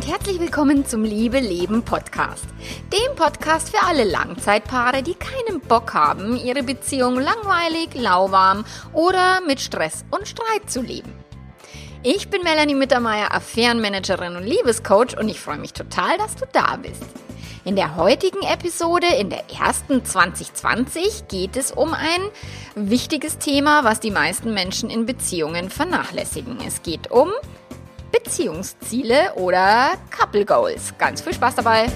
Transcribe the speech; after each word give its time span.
und 0.00 0.08
herzlich 0.08 0.40
willkommen 0.40 0.86
zum 0.86 1.04
Liebe 1.04 1.40
Leben 1.40 1.82
Podcast. 1.82 2.46
Dem 2.90 3.16
Podcast 3.16 3.68
für 3.68 3.86
alle 3.86 4.04
Langzeitpaare, 4.04 5.02
die 5.02 5.12
keinen 5.12 5.60
Bock 5.60 5.92
haben, 5.92 6.38
ihre 6.38 6.62
Beziehung 6.62 7.16
langweilig, 7.16 7.90
lauwarm 7.92 8.64
oder 8.94 9.42
mit 9.46 9.60
Stress 9.60 10.06
und 10.10 10.26
Streit 10.26 10.70
zu 10.70 10.80
leben. 10.80 11.12
Ich 12.02 12.30
bin 12.30 12.42
Melanie 12.42 12.76
Mittermeier, 12.76 13.34
Affärenmanagerin 13.34 14.36
und 14.36 14.46
Liebescoach 14.46 15.18
und 15.18 15.28
ich 15.28 15.38
freue 15.38 15.58
mich 15.58 15.74
total, 15.74 16.16
dass 16.16 16.34
du 16.34 16.46
da 16.50 16.76
bist. 16.76 17.04
In 17.66 17.76
der 17.76 17.96
heutigen 17.96 18.40
Episode, 18.40 19.06
in 19.18 19.28
der 19.28 19.50
ersten 19.50 20.02
2020, 20.02 21.28
geht 21.28 21.58
es 21.58 21.72
um 21.72 21.92
ein 21.92 22.22
wichtiges 22.74 23.36
Thema, 23.36 23.84
was 23.84 24.00
die 24.00 24.10
meisten 24.10 24.54
Menschen 24.54 24.88
in 24.88 25.04
Beziehungen 25.04 25.68
vernachlässigen. 25.68 26.56
Es 26.66 26.82
geht 26.82 27.10
um 27.10 27.28
Beziehungsziele 28.10 29.34
oder 29.34 29.92
Couple 30.16 30.44
Goals. 30.44 30.94
Ganz 30.98 31.20
viel 31.20 31.34
Spaß 31.34 31.56
dabei! 31.56 31.86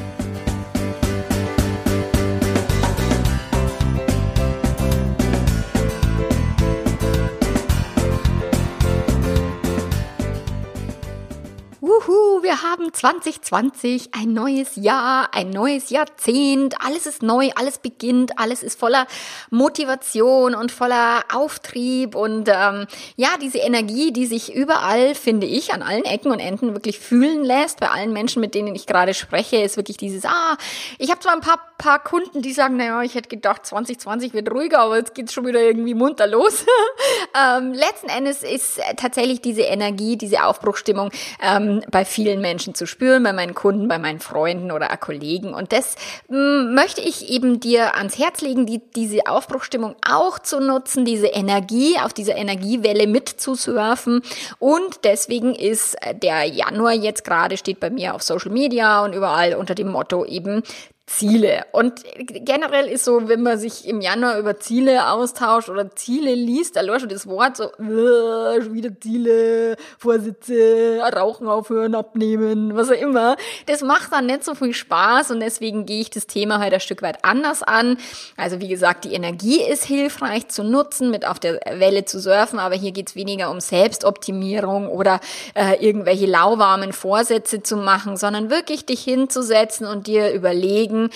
Wuhu, 11.87 12.43
wir 12.43 12.63
haben 12.63 12.95
2020, 12.95 14.15
ein 14.19 14.33
neues 14.33 14.75
Jahr, 14.75 15.35
ein 15.35 15.51
neues 15.51 15.91
Jahrzehnt, 15.91 16.77
alles 16.83 17.05
ist 17.05 17.23
neu, 17.23 17.51
alles 17.57 17.77
beginnt, 17.77 18.39
alles 18.39 18.63
ist 18.63 18.81
voller 18.81 19.07
Motivation 19.51 20.55
und 20.55 20.73
voller 20.73 21.25
Auftrieb 21.31 22.15
und 22.15 22.49
ähm, 22.49 22.87
ja, 23.17 23.29
diese 23.39 23.59
Energie, 23.59 24.15
die 24.15 24.25
sich 24.25 24.55
überall, 24.55 25.15
finde 25.15 25.47
ich, 25.47 25.75
an 25.75 25.83
allen 25.83 26.07
Ecken 26.07 26.33
und 26.33 26.41
Enden 26.41 26.73
wirklich 26.73 26.99
fühlen 26.99 27.45
lässt, 27.45 27.81
bei 27.81 27.91
allen 27.91 28.15
Menschen, 28.15 28.41
mit 28.41 28.55
denen 28.55 28.75
ich 28.75 28.87
gerade 28.87 29.13
spreche, 29.13 29.57
ist 29.57 29.77
wirklich 29.77 29.99
dieses, 29.99 30.25
ah, 30.25 30.57
ich 30.97 31.11
habe 31.11 31.21
zwar 31.21 31.35
ein 31.35 31.43
paar, 31.43 31.61
paar 31.77 32.03
Kunden, 32.03 32.41
die 32.41 32.55
sagen, 32.55 32.79
naja, 32.79 33.03
ich 33.03 33.15
hätte 33.15 33.29
gedacht, 33.29 33.67
2020 33.67 34.33
wird 34.33 34.51
ruhiger, 34.51 34.79
aber 34.79 34.97
jetzt 34.97 35.15
geht's 35.15 35.35
schon 35.35 35.47
wieder 35.47 35.61
irgendwie 35.61 35.93
munter 35.93 36.27
los. 36.27 36.65
ähm, 37.39 37.75
letzten 37.75 38.09
Endes 38.09 38.43
ist 38.43 38.81
tatsächlich 38.97 39.43
diese 39.43 39.63
Energie, 39.63 40.17
diese 40.17 40.45
Aufbruchstimmung, 40.45 41.11
ähm, 41.43 41.74
bei 41.91 42.05
vielen 42.05 42.41
Menschen 42.41 42.75
zu 42.75 42.87
spüren, 42.87 43.23
bei 43.23 43.33
meinen 43.33 43.55
Kunden, 43.55 43.89
bei 43.89 43.99
meinen 43.99 44.21
Freunden 44.21 44.71
oder 44.71 44.89
Kollegen. 44.97 45.55
Und 45.55 45.73
das 45.73 45.97
mh, 46.29 46.37
hm, 46.37 46.75
möchte 46.75 47.01
ich 47.01 47.31
eben 47.31 47.61
dir 47.61 47.97
ans 47.97 48.19
Herz 48.19 48.41
legen, 48.41 48.67
die, 48.67 48.81
diese 48.95 49.27
Aufbruchstimmung 49.27 49.97
auch 50.07 50.39
zu 50.39 50.61
nutzen, 50.61 51.05
diese 51.05 51.29
Energie, 51.29 51.97
auf 52.03 52.13
dieser 52.13 52.37
Energiewelle 52.37 53.07
mitzusurfen. 53.07 54.23
Und 54.59 55.05
deswegen 55.05 55.55
ist 55.55 55.97
der 56.23 56.45
Januar 56.45 56.93
jetzt 56.93 57.25
gerade, 57.25 57.57
steht 57.57 57.81
bei 57.81 57.91
mir 57.91 58.15
auf 58.15 58.23
Social 58.23 58.53
Media 58.53 59.05
und 59.05 59.15
überall 59.15 59.55
unter 59.55 59.75
dem 59.75 59.91
Motto 59.91 60.25
eben 60.25 60.63
Ziele. 61.07 61.67
Und 61.73 62.03
generell 62.17 62.87
ist 62.89 63.05
so, 63.05 63.29
wenn 63.29 63.43
man 63.43 63.59
sich 63.59 63.87
im 63.87 64.01
Januar 64.01 64.39
über 64.39 64.59
Ziele 64.59 65.11
austauscht 65.11 65.69
oder 65.69 65.95
Ziele 65.95 66.35
liest, 66.35 66.77
da 66.77 66.99
schon 66.99 67.11
das 67.11 67.27
Wort 67.27 67.59
so, 67.59 67.71
schon 67.77 68.73
wieder 68.73 68.89
Ziele, 68.99 69.77
Vorsitze, 69.99 71.01
Rauchen 71.15 71.47
aufhören, 71.47 71.95
abnehmen, 71.95 72.75
was 72.75 72.89
auch 72.91 72.95
immer. 72.95 73.37
Das 73.67 73.83
macht 73.83 74.13
dann 74.13 74.27
nicht 74.27 74.45
so 74.45 74.55
viel 74.55 74.73
Spaß 74.73 75.31
und 75.31 75.41
deswegen 75.41 75.85
gehe 75.85 76.01
ich 76.01 76.09
das 76.09 76.27
Thema 76.27 76.59
heute 76.65 76.77
ein 76.77 76.81
Stück 76.81 77.03
weit 77.03 77.23
anders 77.23 77.63
an. 77.63 77.99
Also 78.39 78.61
wie 78.61 78.69
gesagt, 78.69 79.05
die 79.05 79.13
Energie 79.13 79.61
ist 79.63 79.85
hilfreich 79.85 80.49
zu 80.49 80.65
nutzen, 80.65 81.11
mit 81.11 81.27
auf 81.27 81.39
der 81.39 81.61
Welle 81.79 82.07
zu 82.07 82.19
surfen, 82.19 82.59
aber 82.59 82.77
hier 82.77 82.93
geht 82.93 83.11
es 83.11 83.15
weniger 83.15 83.51
um 83.51 83.61
Selbstoptimierung 83.61 84.89
oder 84.89 85.21
äh, 85.55 85.85
irgendwelche 85.85 86.27
lauwarmen 86.27 86.95
Vorsätze 86.95 87.63
zu 87.63 87.77
machen, 87.77 88.17
sondern 88.17 88.49
wirklich 88.49 88.87
dich 88.87 89.03
hinzusetzen 89.05 89.87
und 89.87 90.07
dir 90.07 90.33
überlegen, 90.33 90.94
überlegen, 90.95 91.11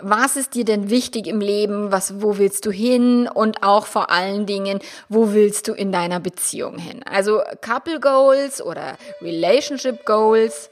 was 0.00 0.36
ist 0.36 0.54
dir 0.54 0.64
denn 0.64 0.90
wichtig 0.90 1.26
im 1.26 1.40
Leben? 1.40 1.90
Was, 1.90 2.22
wo 2.22 2.38
willst 2.38 2.64
du 2.66 2.70
hin? 2.70 3.28
Und 3.32 3.62
auch 3.62 3.86
vor 3.86 4.10
allen 4.10 4.46
Dingen, 4.46 4.80
wo 5.08 5.32
willst 5.32 5.68
du 5.68 5.72
in 5.72 5.92
deiner 5.92 6.20
Beziehung 6.20 6.78
hin? 6.78 7.02
Also 7.02 7.42
Couple 7.60 8.00
Goals 8.00 8.62
oder 8.62 8.96
Relationship 9.20 10.04
Goals. 10.04 10.70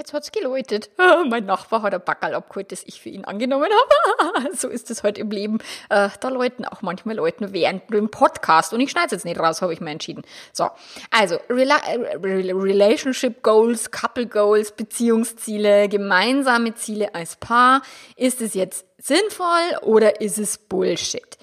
Jetzt 0.00 0.14
hat's 0.14 0.32
geläutet. 0.32 0.88
mein 1.28 1.44
Nachbar 1.44 1.82
hat 1.82 1.92
ein 1.92 2.00
Backerl 2.02 2.32
abgeholt, 2.34 2.72
das 2.72 2.84
ich 2.86 3.02
für 3.02 3.10
ihn 3.10 3.26
angenommen 3.26 3.68
habe. 3.70 4.48
so 4.56 4.68
ist 4.68 4.90
es 4.90 5.02
heute 5.02 5.20
im 5.20 5.30
Leben. 5.30 5.58
Äh, 5.90 6.08
da 6.20 6.30
läuten 6.30 6.64
auch 6.64 6.80
manchmal 6.80 7.16
Leute 7.16 7.52
während 7.52 7.92
dem 7.92 8.10
Podcast. 8.10 8.72
Und 8.72 8.80
ich 8.80 8.92
schneide 8.92 9.14
jetzt 9.14 9.26
nicht 9.26 9.38
raus, 9.38 9.60
habe 9.60 9.74
ich 9.74 9.80
mir 9.82 9.90
entschieden. 9.90 10.22
So, 10.54 10.70
also 11.10 11.36
Rela 11.50 11.76
äh, 11.86 12.16
Relationship 12.16 13.42
Goals, 13.42 13.90
Couple 13.90 14.26
Goals, 14.26 14.72
Beziehungsziele, 14.72 15.86
gemeinsame 15.90 16.74
Ziele 16.76 17.14
als 17.14 17.36
Paar. 17.36 17.82
Ist 18.16 18.40
es 18.40 18.54
jetzt 18.54 18.86
sinnvoll 18.96 19.80
oder 19.82 20.22
ist 20.22 20.38
es 20.38 20.56
Bullshit? 20.56 21.36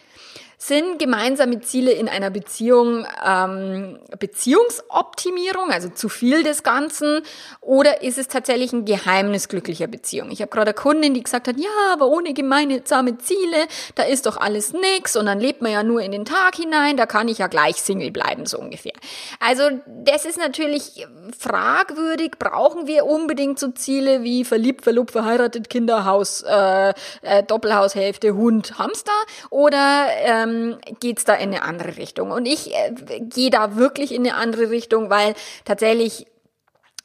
Sind 0.60 0.98
gemeinsame 0.98 1.62
Ziele 1.62 1.92
in 1.92 2.10
einer 2.10 2.32
Beziehung 2.32 3.06
ähm, 3.24 4.00
Beziehungsoptimierung, 4.20 5.70
also 5.70 5.90
zu 5.90 6.10
viel 6.10 6.42
des 6.42 6.64
Ganzen, 6.64 7.22
oder 7.62 8.02
ist 8.02 8.18
es 8.18 8.28
tatsächlich 8.28 8.74
ein 8.74 8.84
Geheimnis 8.86 9.50
glücklicher 9.50 9.86
Beziehung? 9.86 10.32
Ich 10.32 10.42
habe 10.42 10.50
gerade 10.50 10.72
eine 10.72 10.74
Kundin, 10.74 11.14
die 11.14 11.22
gesagt 11.22 11.48
hat, 11.48 11.58
ja, 11.58 11.70
aber 11.94 12.08
ohne 12.08 12.34
gemeinsame 12.34 13.20
Ziele, 13.20 13.68
da 13.94 14.04
ist 14.04 14.26
doch 14.26 14.38
alles 14.38 14.74
nix 14.74 15.16
und 15.16 15.28
dann 15.28 15.40
lebt 15.40 15.62
man 15.62 15.72
ja 15.72 15.84
nur 15.84 16.02
in 16.02 16.12
den 16.12 16.26
Tag 16.26 16.56
hinein, 16.56 16.98
da 16.98 17.06
kann 17.06 17.28
ich 17.28 17.38
ja 17.38 17.46
gleich 17.46 17.76
Single 17.76 18.10
bleiben, 18.10 18.48
so 18.48 18.58
ungefähr. 18.58 18.94
Also 19.40 19.70
das 19.88 20.26
ist 20.26 20.40
natürlich 20.40 21.06
fragwürdig. 21.38 22.32
Brauchen 22.40 22.88
wir 22.88 23.06
unbedingt 23.06 23.60
so 23.60 23.70
Ziele 23.70 24.24
wie 24.24 24.44
verliebt, 24.44 24.84
verlobt, 24.84 25.12
verheiratet, 25.12 25.70
Kinderhaus, 25.70 26.42
äh, 26.42 26.94
äh, 27.22 27.44
Doppelhaushälfte, 27.44 28.34
Hund, 28.34 28.80
Hamster? 28.80 29.12
Oder 29.50 30.08
ähm, 30.24 30.47
ähm, 30.48 30.78
geht 31.00 31.20
es 31.20 31.26
da 31.26 31.34
in 31.34 31.50
eine 31.50 31.64
andere 31.64 31.98
Richtung. 31.98 32.32
Und 32.32 32.46
ich 32.46 32.74
äh, 32.74 32.92
gehe 33.22 33.50
da 33.50 33.76
wirklich 33.76 34.14
in 34.14 34.28
eine 34.28 34.36
andere 34.36 34.70
Richtung, 34.70 35.10
weil 35.10 35.34
tatsächlich 35.66 36.28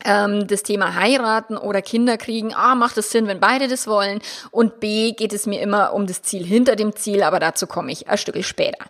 ähm, 0.04 0.46
das 0.46 0.62
Thema 0.62 0.94
heiraten 0.94 1.56
oder 1.56 1.82
Kinder 1.82 2.16
kriegen, 2.16 2.54
A, 2.54 2.74
macht 2.74 2.98
es 2.98 3.10
Sinn, 3.10 3.26
wenn 3.26 3.40
beide 3.40 3.68
das 3.68 3.86
wollen 3.86 4.20
und 4.50 4.80
B, 4.80 5.12
geht 5.12 5.32
es 5.32 5.46
mir 5.46 5.60
immer 5.60 5.92
um 5.92 6.06
das 6.06 6.22
Ziel 6.22 6.44
hinter 6.44 6.76
dem 6.76 6.96
Ziel, 6.96 7.22
aber 7.22 7.38
dazu 7.40 7.66
komme 7.66 7.92
ich 7.92 8.08
ein 8.08 8.18
Stück 8.18 8.42
später. 8.44 8.86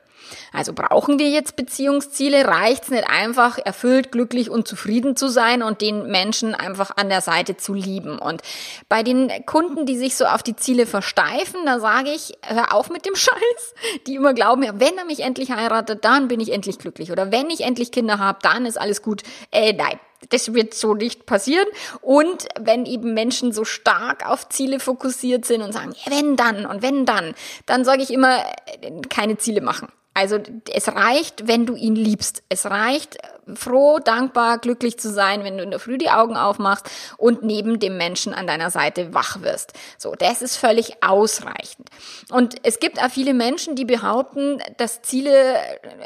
Also 0.53 0.73
brauchen 0.73 1.19
wir 1.19 1.29
jetzt 1.31 1.57
Beziehungsziele? 1.57 2.47
Reicht 2.47 2.85
es 2.85 2.91
nicht 2.91 3.09
einfach, 3.09 3.59
erfüllt, 3.59 4.13
glücklich 4.13 4.51
und 4.51 4.69
zufrieden 4.69 5.17
zu 5.17 5.29
sein 5.29 5.63
und 5.63 5.81
den 5.81 6.07
Menschen 6.11 6.55
einfach 6.55 6.97
an 6.97 7.09
der 7.09 7.21
Seite 7.21 7.57
zu 7.57 7.75
lieben? 7.75 8.19
Und 8.19 8.43
bei 8.89 9.03
den 9.03 9.31
Kunden, 9.47 9.87
die 9.87 9.97
sich 9.97 10.17
so 10.17 10.25
auf 10.27 10.43
die 10.43 10.57
Ziele 10.57 10.87
versteifen, 10.87 11.61
da 11.65 11.81
sage 11.81 12.11
ich, 12.11 12.35
hör 12.43 12.75
auf 12.75 12.91
mit 12.91 13.07
dem 13.07 13.17
Scheiß, 13.23 13.75
die 14.07 14.15
immer 14.15 14.35
glauben, 14.35 14.63
ja, 14.63 14.79
wenn 14.79 14.97
er 14.99 15.05
mich 15.05 15.21
endlich 15.21 15.51
heiratet, 15.51 16.05
dann 16.05 16.29
bin 16.29 16.41
ich 16.41 16.53
endlich 16.53 16.79
glücklich. 16.79 17.13
Oder 17.13 17.33
wenn 17.33 17.51
ich 17.51 17.63
endlich 17.63 17.93
Kinder 17.93 18.19
habe, 18.19 18.39
dann 18.43 18.67
ist 18.67 18.81
alles 18.81 19.03
gut. 19.03 19.23
Äh, 19.51 19.73
nein, 19.73 19.99
das 20.31 20.55
wird 20.55 20.75
so 20.75 20.95
nicht 20.95 21.27
passieren. 21.27 21.67
Und 22.01 22.47
wenn 22.61 22.87
eben 22.87 23.15
Menschen 23.15 23.53
so 23.53 23.65
stark 23.65 24.29
auf 24.29 24.49
Ziele 24.49 24.81
fokussiert 24.81 25.45
sind 25.45 25.63
und 25.63 25.73
sagen, 25.73 25.95
wenn 26.07 26.37
dann 26.37 26.67
und 26.67 26.83
wenn 26.83 27.07
dann, 27.07 27.35
dann 27.67 27.85
sage 27.85 28.03
ich 28.03 28.11
immer, 28.11 28.39
äh, 28.39 28.91
keine 29.09 29.39
Ziele 29.39 29.61
machen. 29.61 29.89
Also 30.15 30.39
es 30.71 30.89
reicht, 30.89 31.49
wenn 31.49 31.65
du 31.65 31.75
ihn 31.75 31.97
liebst. 31.97 32.43
Es 32.49 32.67
reicht, 32.67 33.17
froh, 33.55 33.99
dankbar, 33.99 34.59
glücklich 34.59 34.99
zu 34.99 35.11
sein, 35.11 35.45
wenn 35.45 35.57
du 35.57 35.63
in 35.63 35.71
der 35.71 35.81
Früh 35.81 35.99
die 35.99 36.11
Augen 36.11 36.37
aufmachst 36.37 36.91
und 37.17 37.43
neben 37.43 37.79
dem 37.79 37.97
Menschen 37.97 38.35
an 38.35 38.47
deiner 38.47 38.71
Seite 38.71 39.15
wach 39.15 39.43
wirst. 39.43 39.73
So, 39.99 40.15
das 40.19 40.43
ist 40.43 40.57
völlig 40.57 41.03
ausreichend. 41.03 41.89
Und 42.31 42.57
es 42.63 42.79
gibt 42.79 43.03
auch 43.03 43.11
viele 43.11 43.35
Menschen, 43.35 43.77
die 43.77 43.85
behaupten, 43.85 44.59
dass 44.77 45.03
Ziele 45.03 45.57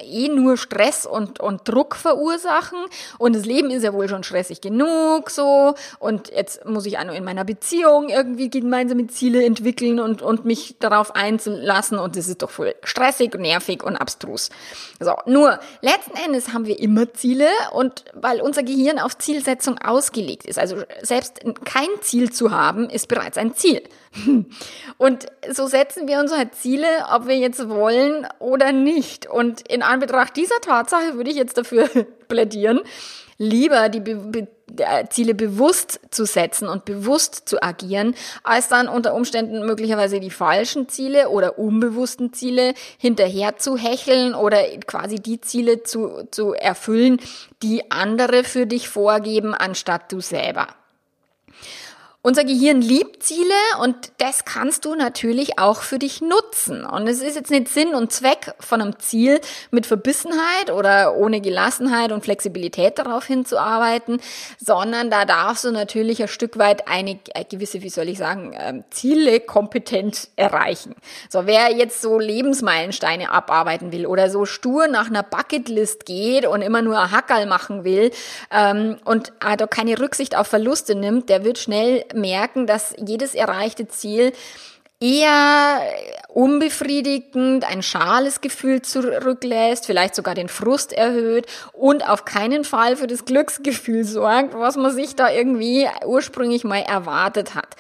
eh 0.02 0.28
nur 0.28 0.56
Stress 0.56 1.06
und, 1.06 1.40
und 1.40 1.68
Druck 1.68 1.96
verursachen 1.96 2.78
und 3.18 3.36
das 3.36 3.44
Leben 3.44 3.70
ist 3.70 3.82
ja 3.82 3.92
wohl 3.92 4.08
schon 4.08 4.22
stressig 4.22 4.60
genug 4.60 5.30
so 5.30 5.74
und 5.98 6.30
jetzt 6.30 6.64
muss 6.64 6.86
ich 6.86 6.98
auch 6.98 7.04
nur 7.04 7.14
in 7.14 7.24
meiner 7.24 7.44
Beziehung 7.44 8.08
irgendwie 8.08 8.50
gemeinsame 8.50 9.06
Ziele 9.06 9.44
entwickeln 9.44 10.00
und, 10.00 10.22
und 10.22 10.44
mich 10.44 10.76
darauf 10.78 11.14
einzulassen 11.14 11.98
und 11.98 12.16
das 12.16 12.28
ist 12.28 12.42
doch 12.42 12.50
voll 12.50 12.74
stressig, 12.82 13.34
nervig 13.34 13.82
und 13.82 13.96
abstrus. 13.96 14.50
So, 15.00 15.14
nur 15.26 15.58
letzten 15.80 16.16
Endes 16.16 16.52
haben 16.52 16.66
wir 16.66 16.78
immer 16.78 17.12
Ziele 17.12 17.35
Ziele 17.36 17.48
und 17.72 18.04
weil 18.14 18.40
unser 18.40 18.62
Gehirn 18.62 18.98
auf 18.98 19.16
Zielsetzung 19.18 19.78
ausgelegt 19.78 20.44
ist. 20.46 20.58
Also 20.58 20.82
selbst 21.02 21.40
kein 21.64 21.88
Ziel 22.00 22.32
zu 22.32 22.50
haben, 22.50 22.88
ist 22.88 23.08
bereits 23.08 23.38
ein 23.38 23.54
Ziel. 23.54 23.82
Und 24.98 25.26
so 25.50 25.66
setzen 25.66 26.08
wir 26.08 26.20
uns 26.20 26.32
halt 26.32 26.54
Ziele, 26.54 26.86
ob 27.12 27.26
wir 27.26 27.36
jetzt 27.36 27.68
wollen 27.68 28.26
oder 28.38 28.72
nicht. 28.72 29.26
Und 29.26 29.68
in 29.68 29.82
Anbetracht 29.82 30.36
dieser 30.36 30.60
Tatsache 30.60 31.14
würde 31.14 31.30
ich 31.30 31.36
jetzt 31.36 31.58
dafür 31.58 31.88
plädieren, 32.28 32.80
lieber 33.38 33.88
die 33.88 34.00
Be 34.00 34.16
Be 34.16 34.48
äh, 34.78 35.06
Ziele 35.08 35.34
bewusst 35.34 36.00
zu 36.10 36.24
setzen 36.24 36.68
und 36.68 36.84
bewusst 36.84 37.48
zu 37.48 37.62
agieren, 37.62 38.14
als 38.42 38.68
dann 38.68 38.88
unter 38.88 39.14
Umständen 39.14 39.64
möglicherweise 39.64 40.20
die 40.20 40.30
falschen 40.30 40.88
Ziele 40.88 41.28
oder 41.28 41.58
unbewussten 41.58 42.32
Ziele 42.32 42.74
hinterher 42.98 43.56
zu 43.56 43.76
hecheln 43.76 44.34
oder 44.34 44.62
quasi 44.86 45.16
die 45.16 45.40
Ziele 45.40 45.82
zu, 45.82 46.26
zu 46.30 46.52
erfüllen, 46.52 47.20
die 47.62 47.90
andere 47.90 48.44
für 48.44 48.66
dich 48.66 48.88
vorgeben, 48.88 49.54
anstatt 49.54 50.10
du 50.12 50.20
selber. 50.20 50.66
Unser 52.26 52.42
Gehirn 52.42 52.80
liebt 52.80 53.22
Ziele 53.22 53.54
und 53.80 53.94
das 54.18 54.44
kannst 54.44 54.84
du 54.84 54.96
natürlich 54.96 55.60
auch 55.60 55.82
für 55.82 56.00
dich 56.00 56.20
nutzen. 56.20 56.84
Und 56.84 57.06
es 57.06 57.22
ist 57.22 57.36
jetzt 57.36 57.52
nicht 57.52 57.68
Sinn 57.68 57.94
und 57.94 58.10
Zweck 58.10 58.52
von 58.58 58.82
einem 58.82 58.98
Ziel 58.98 59.40
mit 59.70 59.86
Verbissenheit 59.86 60.72
oder 60.72 61.14
ohne 61.14 61.40
Gelassenheit 61.40 62.10
und 62.10 62.24
Flexibilität 62.24 62.98
darauf 62.98 63.26
hinzuarbeiten, 63.26 64.20
sondern 64.58 65.08
da 65.08 65.24
darfst 65.24 65.62
du 65.62 65.70
natürlich 65.70 66.20
ein 66.20 66.26
Stück 66.26 66.58
weit 66.58 66.88
eine 66.88 67.16
gewisse, 67.48 67.82
wie 67.82 67.90
soll 67.90 68.08
ich 68.08 68.18
sagen, 68.18 68.56
ähm, 68.58 68.82
Ziele 68.90 69.38
kompetent 69.38 70.26
erreichen. 70.34 70.96
So, 71.30 71.46
wer 71.46 71.76
jetzt 71.76 72.02
so 72.02 72.18
Lebensmeilensteine 72.18 73.30
abarbeiten 73.30 73.92
will 73.92 74.04
oder 74.04 74.30
so 74.30 74.46
stur 74.46 74.88
nach 74.88 75.06
einer 75.06 75.22
Bucketlist 75.22 76.06
geht 76.06 76.44
und 76.44 76.62
immer 76.62 76.82
nur 76.82 76.98
ein 76.98 77.12
Hackerl 77.12 77.46
machen 77.46 77.84
will 77.84 78.10
ähm, 78.50 78.96
und 79.04 79.32
also 79.38 79.68
keine 79.68 80.00
Rücksicht 80.00 80.36
auf 80.36 80.48
Verluste 80.48 80.96
nimmt, 80.96 81.28
der 81.28 81.44
wird 81.44 81.58
schnell 81.58 82.04
merken, 82.16 82.66
dass 82.66 82.94
jedes 82.98 83.34
erreichte 83.34 83.86
Ziel 83.86 84.32
eher 84.98 85.80
unbefriedigend, 86.28 87.64
ein 87.64 87.82
schales 87.82 88.40
Gefühl 88.40 88.82
zurücklässt, 88.82 89.86
vielleicht 89.86 90.14
sogar 90.14 90.34
den 90.34 90.48
Frust 90.48 90.92
erhöht 90.92 91.46
und 91.72 92.08
auf 92.08 92.24
keinen 92.24 92.64
Fall 92.64 92.96
für 92.96 93.06
das 93.06 93.24
Glücksgefühl 93.24 94.04
sorgt, 94.04 94.54
was 94.54 94.76
man 94.76 94.92
sich 94.92 95.14
da 95.14 95.30
irgendwie 95.30 95.86
ursprünglich 96.04 96.64
mal 96.64 96.80
erwartet 96.80 97.54
hat. 97.54 97.76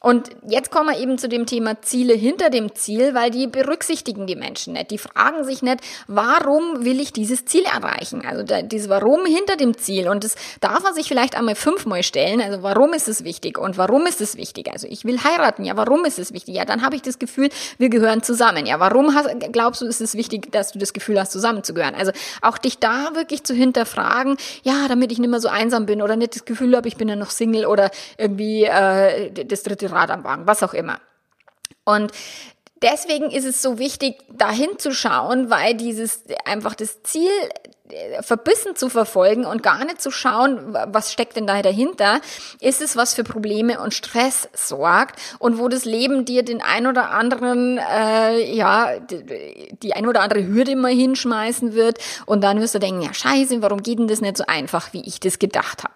Und 0.00 0.30
jetzt 0.46 0.70
kommen 0.70 0.90
wir 0.90 1.00
eben 1.00 1.18
zu 1.18 1.28
dem 1.28 1.46
Thema 1.46 1.82
Ziele 1.82 2.14
hinter 2.14 2.50
dem 2.50 2.74
Ziel, 2.74 3.14
weil 3.14 3.30
die 3.30 3.46
berücksichtigen 3.46 4.26
die 4.26 4.36
Menschen 4.36 4.74
nicht. 4.74 4.90
Die 4.90 4.98
fragen 4.98 5.44
sich 5.44 5.62
nicht, 5.62 5.80
warum 6.06 6.84
will 6.84 7.00
ich 7.00 7.12
dieses 7.12 7.44
Ziel 7.44 7.64
erreichen? 7.64 8.24
Also 8.24 8.44
dieses 8.62 8.88
Warum 8.88 9.26
hinter 9.26 9.56
dem 9.56 9.76
Ziel. 9.76 10.08
Und 10.08 10.24
das 10.24 10.36
darf 10.60 10.82
man 10.82 10.94
sich 10.94 11.08
vielleicht 11.08 11.36
einmal 11.36 11.56
fünfmal 11.56 12.02
stellen. 12.02 12.40
Also 12.40 12.62
warum 12.62 12.92
ist 12.92 13.08
es 13.08 13.24
wichtig? 13.24 13.58
Und 13.58 13.76
warum 13.76 14.06
ist 14.06 14.20
es 14.20 14.36
wichtig? 14.36 14.70
Also 14.72 14.86
ich 14.88 15.04
will 15.04 15.22
heiraten. 15.22 15.64
Ja, 15.64 15.76
warum 15.76 16.04
ist 16.04 16.18
es 16.18 16.32
wichtig? 16.32 16.54
Ja, 16.54 16.64
dann 16.64 16.82
habe 16.82 16.94
ich 16.94 17.02
das 17.02 17.18
Gefühl, 17.18 17.48
wir 17.78 17.88
gehören 17.88 18.22
zusammen. 18.22 18.66
Ja, 18.66 18.78
warum 18.78 19.14
hast, 19.14 19.28
glaubst 19.52 19.80
du, 19.80 19.86
ist 19.86 20.00
es 20.00 20.14
wichtig, 20.14 20.52
dass 20.52 20.72
du 20.72 20.78
das 20.78 20.92
Gefühl 20.92 21.18
hast, 21.20 21.32
zusammenzugehören? 21.32 21.94
Also 21.94 22.12
auch 22.40 22.58
dich 22.58 22.78
da 22.78 23.10
wirklich 23.14 23.42
zu 23.42 23.54
hinterfragen, 23.54 24.36
ja, 24.62 24.86
damit 24.88 25.10
ich 25.10 25.18
nicht 25.18 25.30
mehr 25.30 25.40
so 25.40 25.48
einsam 25.48 25.86
bin 25.86 26.02
oder 26.02 26.16
nicht 26.16 26.36
das 26.36 26.44
Gefühl 26.44 26.76
habe, 26.76 26.86
ich 26.86 26.96
bin 26.96 27.08
ja 27.08 27.16
noch 27.16 27.30
Single 27.30 27.66
oder 27.66 27.90
irgendwie 28.16 28.64
äh, 28.64 29.32
das 29.44 29.62
dritte 29.64 29.87
Rad 29.92 30.10
am 30.10 30.24
Wagen, 30.24 30.46
was 30.46 30.62
auch 30.62 30.74
immer. 30.74 31.00
Und 31.84 32.12
deswegen 32.82 33.30
ist 33.30 33.44
es 33.44 33.62
so 33.62 33.78
wichtig, 33.78 34.16
dahin 34.30 34.78
zu 34.78 34.92
schauen, 34.92 35.50
weil 35.50 35.74
dieses 35.74 36.24
einfach 36.44 36.74
das 36.74 37.02
Ziel 37.02 37.30
äh, 37.90 38.22
verbissen 38.22 38.76
zu 38.76 38.88
verfolgen 38.90 39.46
und 39.46 39.62
gar 39.62 39.84
nicht 39.84 40.02
zu 40.02 40.10
schauen, 40.10 40.74
was 40.88 41.12
steckt 41.12 41.36
denn 41.36 41.46
da 41.46 41.62
dahinter, 41.62 42.20
ist 42.60 42.82
es, 42.82 42.96
was 42.96 43.14
für 43.14 43.24
Probleme 43.24 43.80
und 43.80 43.94
Stress 43.94 44.48
sorgt 44.52 45.18
und 45.38 45.58
wo 45.58 45.68
das 45.68 45.84
Leben 45.84 46.24
dir 46.24 46.42
den 46.42 46.60
ein 46.62 46.86
oder 46.86 47.10
anderen, 47.10 47.78
äh, 47.78 48.54
ja, 48.54 48.98
die, 49.00 49.94
ein 49.94 50.06
oder 50.06 50.20
andere 50.20 50.46
Hürde 50.46 50.76
mal 50.76 50.92
hinschmeißen 50.92 51.74
wird 51.74 51.98
und 52.26 52.42
dann 52.42 52.60
wirst 52.60 52.74
du 52.74 52.78
denken, 52.78 53.02
ja 53.02 53.14
scheiße, 53.14 53.62
warum 53.62 53.82
geht 53.82 53.98
denn 53.98 54.08
das 54.08 54.20
nicht 54.20 54.36
so 54.36 54.44
einfach, 54.46 54.92
wie 54.92 55.06
ich 55.06 55.20
das 55.20 55.38
gedacht 55.38 55.84
habe? 55.84 55.94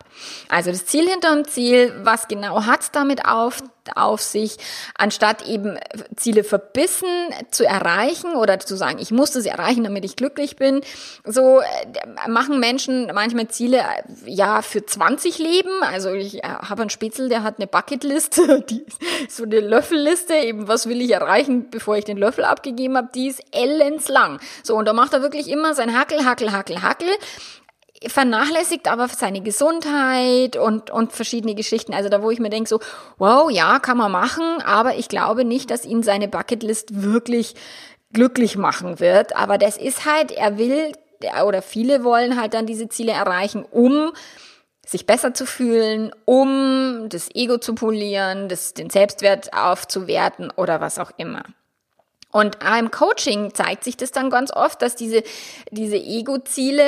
Also 0.49 0.71
das 0.71 0.87
Ziel 0.87 1.09
hinter 1.09 1.35
dem 1.35 1.47
Ziel, 1.47 1.93
was 2.03 2.29
genau 2.29 2.65
hat's 2.65 2.91
damit 2.91 3.27
auf? 3.27 3.63
Auf 3.95 4.21
sich, 4.23 4.57
anstatt 4.97 5.47
eben 5.47 5.79
Ziele 6.17 6.45
verbissen 6.45 7.09
zu 7.51 7.65
erreichen 7.65 8.35
oder 8.35 8.59
zu 8.61 8.77
sagen, 8.77 8.99
ich 8.99 9.11
muss 9.11 9.33
das 9.33 9.47
erreichen, 9.47 9.85
damit 9.85 10.05
ich 10.05 10.17
glücklich 10.17 10.57
bin. 10.57 10.81
So 11.25 11.61
äh, 11.61 12.29
machen 12.29 12.61
Menschen 12.61 13.11
manchmal 13.15 13.49
Ziele 13.49 13.79
äh, 13.79 14.03
ja 14.31 14.63
für 14.63 14.85
20 14.85 15.39
Leben. 15.39 15.83
Also 15.83 16.13
ich 16.13 16.43
äh, 16.45 16.49
habe 16.49 16.83
einen 16.83 16.91
Spitzel, 16.91 17.29
der 17.29 17.43
hat 17.43 17.59
eine 17.59 17.67
Bucketlist, 17.67 18.41
die 18.71 18.85
so 19.29 19.45
eine 19.45 19.61
Löffelliste, 19.61 20.35
eben 20.35 20.69
was 20.69 20.89
will 20.89 21.01
ich 21.01 21.11
erreichen, 21.11 21.71
bevor 21.71 21.97
ich 21.97 22.05
den 22.05 22.17
Löffel 22.17 22.45
abgegeben 22.45 22.97
habe, 22.97 23.11
die 23.15 23.29
ist 23.29 23.43
ellenslang. 23.53 24.41
So 24.63 24.77
und 24.77 24.87
da 24.87 24.93
macht 24.93 25.13
er 25.13 25.23
wirklich 25.23 25.49
immer 25.49 25.75
sein 25.75 25.99
Hackel, 25.99 26.25
Hackel, 26.25 26.53
Hackel, 26.53 26.83
Hackel 26.83 27.09
vernachlässigt 28.09 28.89
aber 28.89 29.09
seine 29.09 29.41
Gesundheit 29.41 30.57
und, 30.57 30.91
und 30.91 31.13
verschiedene 31.13 31.55
Geschichten. 31.55 31.95
Also 31.95 32.09
da, 32.09 32.23
wo 32.23 32.31
ich 32.31 32.39
mir 32.39 32.51
denke, 32.51 32.69
so, 32.69 32.81
wow, 33.19 33.51
ja, 33.51 33.79
kann 33.79 33.99
man 33.99 34.13
machen, 34.13 34.63
aber 34.65 34.97
ich 34.97 35.09
glaube 35.09 35.45
nicht, 35.45 35.71
dass 35.71 35.85
ihn 35.85 36.03
seine 36.03 36.29
Bucketlist 36.29 37.03
wirklich 37.03 37.55
glücklich 38.13 38.57
machen 38.57 39.01
wird. 39.01 39.37
Aber 39.37 39.59
das 39.59 39.77
ist 39.77 40.05
halt, 40.05 40.31
er 40.33 40.59
will, 40.59 40.93
oder 41.47 41.63
viele 41.63 42.05
wollen 42.05 42.41
halt 42.41 42.55
dann 42.55 42.67
diese 42.67 42.89
Ziele 42.89 43.13
erreichen, 43.13 43.65
um 43.71 44.13
sich 44.87 45.07
besser 45.07 45.33
zu 45.33 45.47
fühlen, 45.47 46.13
um 46.25 47.07
das 47.09 47.29
Ego 47.35 47.59
zu 47.59 47.75
polieren, 47.75 48.49
das, 48.49 48.75
den 48.75 48.91
Selbstwert 48.91 49.53
aufzuwerten 49.55 50.51
oder 50.57 50.81
was 50.81 50.99
auch 50.99 51.13
immer. 51.17 51.45
Und 52.33 52.59
im 52.79 52.91
Coaching 52.91 53.55
zeigt 53.55 53.85
sich 53.85 53.97
das 53.97 54.11
dann 54.11 54.31
ganz 54.31 54.51
oft, 54.53 54.81
dass 54.81 54.97
diese, 54.97 55.23
diese 55.71 55.97
Ego-Ziele 55.97 56.83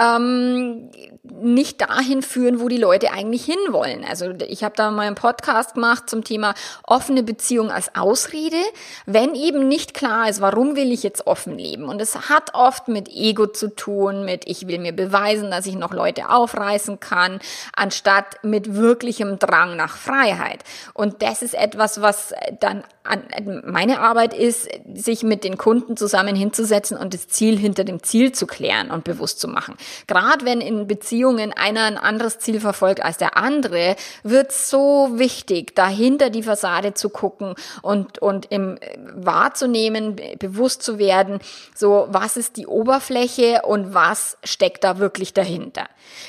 ähm, 0.00 0.90
nicht 1.22 1.82
dahin 1.82 2.22
führen, 2.22 2.60
wo 2.60 2.68
die 2.68 2.78
Leute 2.78 3.12
eigentlich 3.12 3.44
hinwollen. 3.44 4.04
Also 4.08 4.32
ich 4.48 4.64
habe 4.64 4.74
da 4.74 4.90
mal 4.90 5.06
einen 5.06 5.14
Podcast 5.14 5.74
gemacht 5.74 6.08
zum 6.08 6.24
Thema 6.24 6.54
offene 6.82 7.22
Beziehung 7.22 7.70
als 7.70 7.94
Ausrede, 7.94 8.56
wenn 9.04 9.34
eben 9.34 9.68
nicht 9.68 9.92
klar 9.92 10.28
ist, 10.28 10.40
warum 10.40 10.76
will 10.76 10.90
ich 10.92 11.02
jetzt 11.02 11.26
offen 11.26 11.58
leben. 11.58 11.84
Und 11.84 12.00
es 12.00 12.30
hat 12.30 12.54
oft 12.54 12.88
mit 12.88 13.08
Ego 13.08 13.46
zu 13.46 13.74
tun, 13.74 14.24
mit 14.24 14.48
ich 14.48 14.66
will 14.66 14.78
mir 14.78 14.94
beweisen, 14.94 15.50
dass 15.50 15.66
ich 15.66 15.76
noch 15.76 15.92
Leute 15.92 16.30
aufreißen 16.30 17.00
kann, 17.00 17.40
anstatt 17.74 18.42
mit 18.42 18.74
wirklichem 18.74 19.38
Drang 19.38 19.76
nach 19.76 19.96
Freiheit. 19.96 20.64
Und 20.94 21.20
das 21.20 21.42
ist 21.42 21.54
etwas, 21.54 22.00
was 22.00 22.32
dann 22.60 22.82
an, 23.04 23.22
meine 23.64 24.00
Arbeit 24.00 24.34
ist, 24.34 24.68
sich 24.94 25.22
mit 25.22 25.44
den 25.44 25.56
Kunden 25.56 25.96
zusammen 25.96 26.36
hinzusetzen 26.36 26.96
und 26.96 27.14
das 27.14 27.28
Ziel 27.28 27.58
hinter 27.58 27.84
dem 27.84 28.02
Ziel 28.02 28.32
zu 28.32 28.46
klären 28.46 28.90
und 28.90 29.04
bewusst 29.04 29.40
zu 29.40 29.48
machen. 29.48 29.76
Gerade 30.06 30.44
wenn 30.44 30.60
in 30.60 30.86
Beziehungen 30.86 31.52
einer 31.52 31.84
ein 31.84 31.98
anderes 31.98 32.38
Ziel 32.38 32.60
verfolgt 32.60 33.02
als 33.02 33.18
der 33.18 33.36
andere, 33.36 33.96
wird 34.22 34.52
so 34.52 35.10
wichtig, 35.14 35.74
dahinter 35.74 36.30
die 36.30 36.42
Fassade 36.42 36.94
zu 36.94 37.08
gucken 37.08 37.54
und, 37.82 38.18
und 38.20 38.46
im 38.50 38.78
wahrzunehmen, 39.14 40.16
bewusst 40.38 40.82
zu 40.82 40.98
werden, 40.98 41.40
so 41.74 42.06
was 42.10 42.36
ist 42.36 42.56
die 42.56 42.66
Oberfläche 42.66 43.62
und 43.64 43.94
was 43.94 44.38
steckt 44.44 44.84
da 44.84 44.98
wirklich 44.98 45.34
dahinter. 45.34 45.86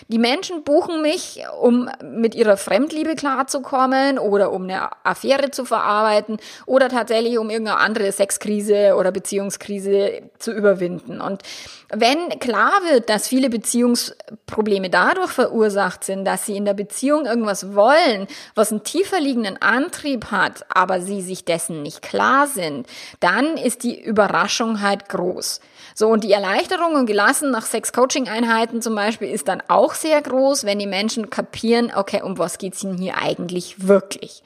Die 0.07 0.19
Menschen 0.19 0.63
buchen 0.63 1.01
mich, 1.01 1.43
um 1.61 1.89
mit 2.03 2.35
ihrer 2.35 2.57
Fremdliebe 2.57 3.15
klarzukommen 3.15 4.17
oder 4.19 4.51
um 4.51 4.63
eine 4.63 4.89
Affäre 5.05 5.51
zu 5.51 5.65
verarbeiten 5.65 6.37
oder 6.65 6.89
tatsächlich 6.89 7.37
um 7.37 7.49
irgendeine 7.49 7.79
andere 7.79 8.11
Sexkrise 8.47 8.95
oder 8.95 9.11
Beziehungskrise 9.11 10.21
zu 10.39 10.51
überwinden. 10.51 11.19
Und 11.21 11.43
wenn 11.89 12.39
klar 12.39 12.71
wird, 12.89 13.09
dass 13.09 13.27
viele 13.27 13.49
Beziehungsprobleme 13.49 14.89
dadurch 14.89 15.31
verursacht 15.31 16.03
sind, 16.03 16.25
dass 16.25 16.45
sie 16.45 16.55
in 16.55 16.65
der 16.65 16.73
Beziehung 16.73 17.25
irgendwas 17.25 17.75
wollen, 17.75 18.27
was 18.55 18.71
einen 18.71 18.83
tiefer 18.83 19.19
liegenden 19.19 19.61
Antrieb 19.61 20.31
hat, 20.31 20.65
aber 20.69 21.01
sie 21.01 21.21
sich 21.21 21.45
dessen 21.45 21.81
nicht 21.81 22.01
klar 22.01 22.47
sind, 22.47 22.87
dann 23.19 23.57
ist 23.57 23.83
die 23.83 24.01
Überraschung 24.01 24.81
halt 24.81 25.09
groß. 25.09 25.59
So, 25.93 26.07
und 26.07 26.23
die 26.23 26.31
Erleichterung 26.31 26.95
und 26.95 27.05
Gelassen 27.05 27.51
nach 27.51 27.65
Sex-Coaching-Einheiten 27.65 28.81
zum 28.81 28.95
Beispiel 28.95 29.29
ist 29.29 29.47
dann 29.47 29.63
auch 29.67 29.93
sehr 29.93 30.21
groß, 30.21 30.65
wenn 30.65 30.79
die 30.79 30.87
Menschen 30.87 31.29
kapieren, 31.29 31.91
okay, 31.95 32.21
um 32.21 32.37
was 32.37 32.57
geht's 32.57 32.83
ihnen 32.83 32.97
hier 32.97 33.17
eigentlich 33.17 33.87
wirklich? 33.87 34.43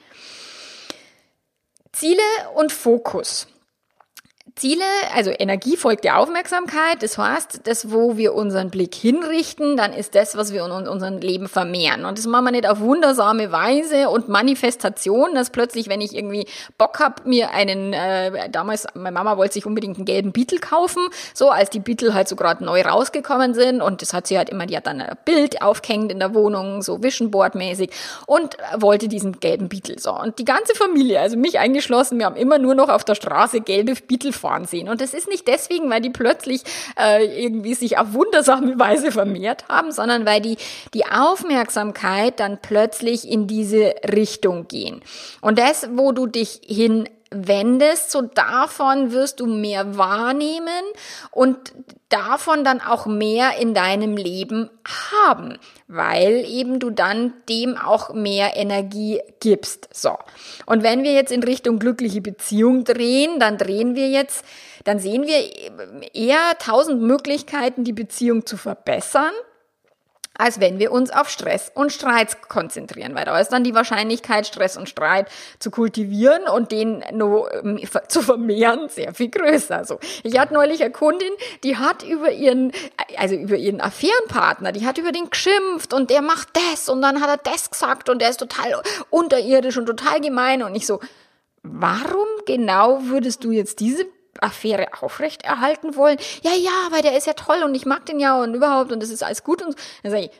Ziele 1.92 2.22
und 2.54 2.72
Fokus. 2.72 3.46
Ziele, 4.54 4.84
also 5.14 5.30
Energie 5.30 5.78
folgt 5.78 6.04
der 6.04 6.18
Aufmerksamkeit. 6.18 7.02
Das 7.02 7.16
heißt, 7.16 7.60
das, 7.64 7.90
wo 7.90 8.18
wir 8.18 8.34
unseren 8.34 8.70
Blick 8.70 8.94
hinrichten, 8.94 9.78
dann 9.78 9.94
ist 9.94 10.14
das, 10.14 10.36
was 10.36 10.52
wir 10.52 10.64
in 10.66 10.70
unserem 10.70 11.18
Leben 11.18 11.48
vermehren. 11.48 12.04
Und 12.04 12.18
das 12.18 12.26
machen 12.26 12.44
wir 12.44 12.52
nicht 12.52 12.68
auf 12.68 12.80
wundersame 12.80 13.50
Weise 13.50 14.10
und 14.10 14.28
Manifestation, 14.28 15.34
dass 15.34 15.50
plötzlich, 15.50 15.88
wenn 15.88 16.02
ich 16.02 16.14
irgendwie 16.14 16.46
Bock 16.76 17.00
hab, 17.00 17.24
mir 17.24 17.52
einen, 17.52 17.94
äh, 17.94 18.50
damals, 18.50 18.86
meine 18.94 19.12
Mama 19.12 19.38
wollte 19.38 19.54
sich 19.54 19.64
unbedingt 19.64 19.96
einen 19.96 20.04
gelben 20.04 20.32
Beetle 20.32 20.58
kaufen, 20.58 21.02
so 21.32 21.48
als 21.48 21.70
die 21.70 21.80
Beetle 21.80 22.12
halt 22.12 22.28
so 22.28 22.36
gerade 22.36 22.62
neu 22.62 22.82
rausgekommen 22.82 23.54
sind. 23.54 23.80
Und 23.80 24.02
das 24.02 24.12
hat 24.12 24.26
sie 24.26 24.36
halt 24.36 24.50
immer, 24.50 24.66
die 24.66 24.76
hat 24.76 24.86
dann 24.86 25.00
ein 25.00 25.16
Bild 25.24 25.62
aufgehängt 25.62 26.12
in 26.12 26.18
der 26.18 26.34
Wohnung, 26.34 26.82
so 26.82 27.02
Vision 27.02 27.30
Board 27.30 27.54
mäßig 27.54 27.90
und 28.26 28.58
wollte 28.76 29.08
diesen 29.08 29.40
gelben 29.40 29.70
Beetle. 29.70 29.98
So. 29.98 30.12
Und 30.12 30.38
die 30.38 30.44
ganze 30.44 30.74
Familie, 30.74 31.20
also 31.20 31.38
mich 31.38 31.58
eingeschlossen, 31.58 32.18
wir 32.18 32.26
haben 32.26 32.36
immer 32.36 32.58
nur 32.58 32.74
noch 32.74 32.90
auf 32.90 33.02
der 33.04 33.14
Straße 33.14 33.62
gelbe 33.62 33.94
Beetle 33.94 34.32
fahren 34.42 34.66
sehen. 34.66 34.88
Und 34.88 35.00
das 35.00 35.14
ist 35.14 35.28
nicht 35.28 35.48
deswegen, 35.48 35.88
weil 35.88 36.02
die 36.02 36.10
plötzlich 36.10 36.62
äh, 36.98 37.24
irgendwie 37.42 37.74
sich 37.74 37.96
auf 37.96 38.12
wundersame 38.12 38.78
Weise 38.78 39.10
vermehrt 39.10 39.68
haben, 39.68 39.92
sondern 39.92 40.26
weil 40.26 40.40
die, 40.42 40.58
die 40.92 41.06
Aufmerksamkeit 41.06 42.40
dann 42.40 42.58
plötzlich 42.60 43.26
in 43.26 43.46
diese 43.46 43.94
Richtung 44.14 44.68
gehen. 44.68 45.00
Und 45.40 45.58
das, 45.58 45.88
wo 45.92 46.12
du 46.12 46.26
dich 46.26 46.60
hin 46.64 47.08
wendest, 47.34 48.10
so 48.10 48.22
davon 48.22 49.12
wirst 49.12 49.40
du 49.40 49.46
mehr 49.46 49.96
wahrnehmen 49.96 50.84
und 51.30 51.72
davon 52.08 52.62
dann 52.64 52.80
auch 52.80 53.06
mehr 53.06 53.56
in 53.58 53.74
deinem 53.74 54.16
Leben 54.16 54.70
haben, 55.12 55.58
weil 55.88 56.44
eben 56.46 56.78
du 56.78 56.90
dann 56.90 57.32
dem 57.48 57.76
auch 57.76 58.12
mehr 58.12 58.56
Energie 58.56 59.20
gibst. 59.40 59.88
So. 59.92 60.16
Und 60.66 60.82
wenn 60.82 61.02
wir 61.04 61.12
jetzt 61.12 61.32
in 61.32 61.42
Richtung 61.42 61.78
glückliche 61.78 62.20
Beziehung 62.20 62.84
drehen, 62.84 63.38
dann 63.38 63.56
drehen 63.56 63.94
wir 63.94 64.08
jetzt, 64.08 64.44
dann 64.84 64.98
sehen 64.98 65.26
wir 65.26 66.14
eher 66.14 66.58
tausend 66.58 67.02
Möglichkeiten, 67.02 67.84
die 67.84 67.94
Beziehung 67.94 68.44
zu 68.44 68.56
verbessern 68.56 69.32
als 70.36 70.60
wenn 70.60 70.78
wir 70.78 70.92
uns 70.92 71.10
auf 71.10 71.28
Stress 71.28 71.70
und 71.74 71.92
Streit 71.92 72.48
konzentrieren, 72.48 73.14
weil 73.14 73.24
da 73.24 73.38
ist 73.38 73.50
dann 73.50 73.64
die 73.64 73.74
Wahrscheinlichkeit, 73.74 74.46
Stress 74.46 74.76
und 74.76 74.88
Streit 74.88 75.30
zu 75.58 75.70
kultivieren 75.70 76.44
und 76.48 76.72
den 76.72 77.04
nur 77.12 77.52
ähm, 77.54 77.80
zu 78.08 78.22
vermehren 78.22 78.88
sehr 78.88 79.14
viel 79.14 79.28
größer. 79.28 79.84
So, 79.84 79.98
ich 80.22 80.38
hatte 80.38 80.54
neulich 80.54 80.82
eine 80.82 80.92
Kundin, 80.92 81.32
die 81.64 81.76
hat 81.76 82.02
über 82.02 82.30
ihren, 82.30 82.72
also 83.16 83.34
über 83.34 83.56
ihren 83.56 83.80
Affärenpartner, 83.80 84.72
die 84.72 84.86
hat 84.86 84.98
über 84.98 85.12
den 85.12 85.30
geschimpft 85.30 85.92
und 85.92 86.10
der 86.10 86.22
macht 86.22 86.48
das 86.70 86.88
und 86.88 87.02
dann 87.02 87.20
hat 87.20 87.28
er 87.28 87.52
das 87.52 87.70
gesagt 87.70 88.08
und 88.08 88.20
der 88.20 88.30
ist 88.30 88.38
total 88.38 88.82
unterirdisch 89.10 89.76
und 89.76 89.86
total 89.86 90.20
gemein 90.20 90.62
und 90.62 90.74
ich 90.74 90.86
so, 90.86 91.00
warum 91.62 92.26
genau 92.46 93.00
würdest 93.04 93.44
du 93.44 93.50
jetzt 93.50 93.80
diese 93.80 94.06
Affäre 94.42 94.88
aufrechterhalten 95.00 95.96
wollen. 95.96 96.18
Ja, 96.42 96.52
ja, 96.52 96.88
weil 96.90 97.02
der 97.02 97.16
ist 97.16 97.26
ja 97.26 97.34
toll 97.34 97.62
und 97.64 97.74
ich 97.74 97.86
mag 97.86 98.06
den 98.06 98.20
ja 98.20 98.40
und 98.40 98.54
überhaupt 98.54 98.92
und 98.92 99.02
das 99.02 99.10
ist 99.10 99.22
alles 99.22 99.44
gut 99.44 99.62
und. 99.62 99.76
Dann 100.02 100.12
sage 100.12 100.24
ich, 100.24 100.30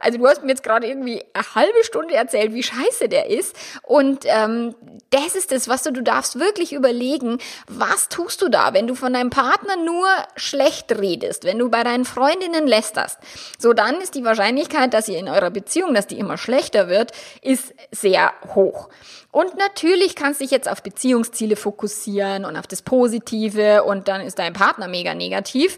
Also 0.00 0.18
du 0.18 0.26
hast 0.26 0.42
mir 0.42 0.50
jetzt 0.50 0.62
gerade 0.62 0.86
irgendwie 0.86 1.24
eine 1.32 1.54
halbe 1.54 1.84
Stunde 1.84 2.14
erzählt, 2.14 2.52
wie 2.54 2.62
scheiße 2.62 3.08
der 3.08 3.28
ist. 3.28 3.56
Und 3.82 4.24
ähm, 4.26 4.74
das 5.10 5.34
ist 5.34 5.52
es, 5.52 5.68
was 5.68 5.82
du, 5.82 5.92
du 5.92 6.02
darfst 6.02 6.38
wirklich 6.38 6.72
überlegen, 6.72 7.38
was 7.66 8.08
tust 8.08 8.42
du 8.42 8.48
da, 8.48 8.74
wenn 8.74 8.86
du 8.86 8.94
von 8.94 9.12
deinem 9.12 9.30
Partner 9.30 9.76
nur 9.76 10.06
schlecht 10.36 10.92
redest, 10.98 11.44
wenn 11.44 11.58
du 11.58 11.70
bei 11.70 11.82
deinen 11.82 12.04
Freundinnen 12.04 12.66
lästerst. 12.66 13.18
So, 13.58 13.72
dann 13.72 14.00
ist 14.00 14.14
die 14.14 14.24
Wahrscheinlichkeit, 14.24 14.92
dass 14.94 15.08
ihr 15.08 15.18
in 15.18 15.28
eurer 15.28 15.50
Beziehung, 15.50 15.94
dass 15.94 16.06
die 16.06 16.18
immer 16.18 16.36
schlechter 16.36 16.88
wird, 16.88 17.12
ist 17.42 17.74
sehr 17.90 18.32
hoch. 18.54 18.88
Und 19.30 19.56
natürlich 19.58 20.16
kannst 20.16 20.40
du 20.40 20.44
dich 20.44 20.50
jetzt 20.50 20.70
auf 20.70 20.82
Beziehungsziele 20.82 21.54
fokussieren 21.54 22.46
und 22.46 22.56
auf 22.56 22.66
das 22.66 22.80
Positive 22.80 23.84
und 23.84 24.08
dann 24.08 24.22
ist 24.22 24.38
dein 24.38 24.54
Partner 24.54 24.88
mega 24.88 25.12
negativ. 25.12 25.76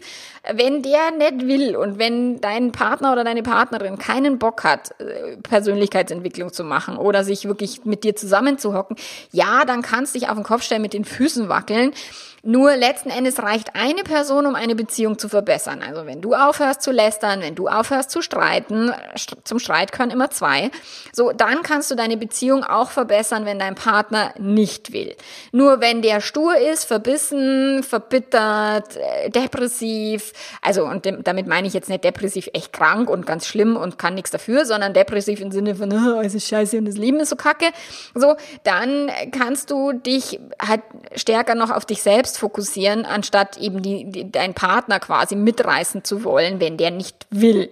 Wenn 0.53 0.81
der 0.81 1.11
nicht 1.11 1.47
will 1.47 1.75
und 1.75 1.99
wenn 1.99 2.39
dein 2.39 2.71
Partner 2.71 3.11
oder 3.11 3.25
deine 3.25 3.43
Partnerin 3.43 3.60
keinen 3.97 4.39
Bock 4.39 4.63
hat, 4.63 4.99
äh, 4.99 5.37
Persönlichkeitsentwicklung 5.37 6.51
zu 6.51 6.63
machen 6.63 6.97
oder 6.97 7.23
sich 7.23 7.45
wirklich 7.45 7.85
mit 7.85 8.03
dir 8.03 8.15
zusammenzuhocken, 8.15 8.95
ja, 9.31 9.65
dann 9.65 9.81
kannst 9.81 10.15
du 10.15 10.19
dich 10.19 10.29
auf 10.29 10.35
den 10.35 10.43
Kopf 10.43 10.63
stellen, 10.63 10.81
mit 10.81 10.93
den 10.93 11.05
Füßen 11.05 11.49
wackeln. 11.49 11.93
Nur 12.43 12.75
letzten 12.75 13.11
Endes 13.11 13.37
reicht 13.37 13.75
eine 13.75 14.01
Person, 14.01 14.47
um 14.47 14.55
eine 14.55 14.73
Beziehung 14.73 15.19
zu 15.19 15.29
verbessern. 15.29 15.83
Also 15.87 16.07
wenn 16.07 16.21
du 16.21 16.33
aufhörst 16.33 16.81
zu 16.81 16.91
lästern, 16.91 17.41
wenn 17.41 17.53
du 17.53 17.67
aufhörst 17.67 18.09
zu 18.09 18.23
streiten, 18.23 18.91
zum 19.43 19.59
Streit 19.59 19.91
können 19.91 20.09
immer 20.09 20.31
zwei, 20.31 20.71
so 21.13 21.31
dann 21.33 21.61
kannst 21.61 21.91
du 21.91 21.95
deine 21.95 22.17
Beziehung 22.17 22.63
auch 22.63 22.89
verbessern, 22.89 23.45
wenn 23.45 23.59
dein 23.59 23.75
Partner 23.75 24.33
nicht 24.39 24.91
will. 24.91 25.15
Nur 25.51 25.81
wenn 25.81 26.01
der 26.01 26.19
stur 26.19 26.57
ist, 26.57 26.85
verbissen, 26.85 27.83
verbittert, 27.83 28.97
äh, 28.97 29.29
depressiv, 29.29 30.33
also 30.63 30.85
und 30.85 31.07
damit 31.23 31.45
meine 31.45 31.67
ich 31.67 31.75
jetzt 31.75 31.89
nicht 31.89 32.03
depressiv 32.03 32.49
echt 32.53 32.73
krank 32.73 33.07
und 33.07 33.27
ganz 33.27 33.45
schlimm 33.45 33.75
und 33.77 33.99
kann 33.99 34.15
nichts 34.15 34.31
dafür, 34.31 34.65
sondern 34.65 34.95
depressiv 34.95 35.41
im 35.41 35.51
Sinne 35.51 35.75
von, 35.75 35.93
oh, 35.93 36.21
es 36.21 36.33
ist 36.33 36.47
scheiße 36.47 36.79
und 36.79 36.85
das 36.85 36.97
Leben 36.97 37.19
ist 37.19 37.29
so 37.29 37.35
kacke, 37.35 37.67
so, 38.15 38.35
dann 38.63 39.11
kannst 39.31 39.69
du 39.69 39.93
dich 39.93 40.39
halt 40.59 40.81
stärker 41.15 41.53
noch 41.53 41.69
auf 41.69 41.85
dich 41.85 42.01
selbst 42.01 42.30
selbst 42.31 42.37
fokussieren, 42.39 43.05
anstatt 43.05 43.57
eben 43.57 43.81
die, 43.81 44.09
die, 44.09 44.31
deinen 44.31 44.53
Partner 44.53 44.99
quasi 44.99 45.35
mitreißen 45.35 46.03
zu 46.03 46.23
wollen, 46.23 46.59
wenn 46.59 46.77
der 46.77 46.91
nicht 46.91 47.27
will. 47.29 47.69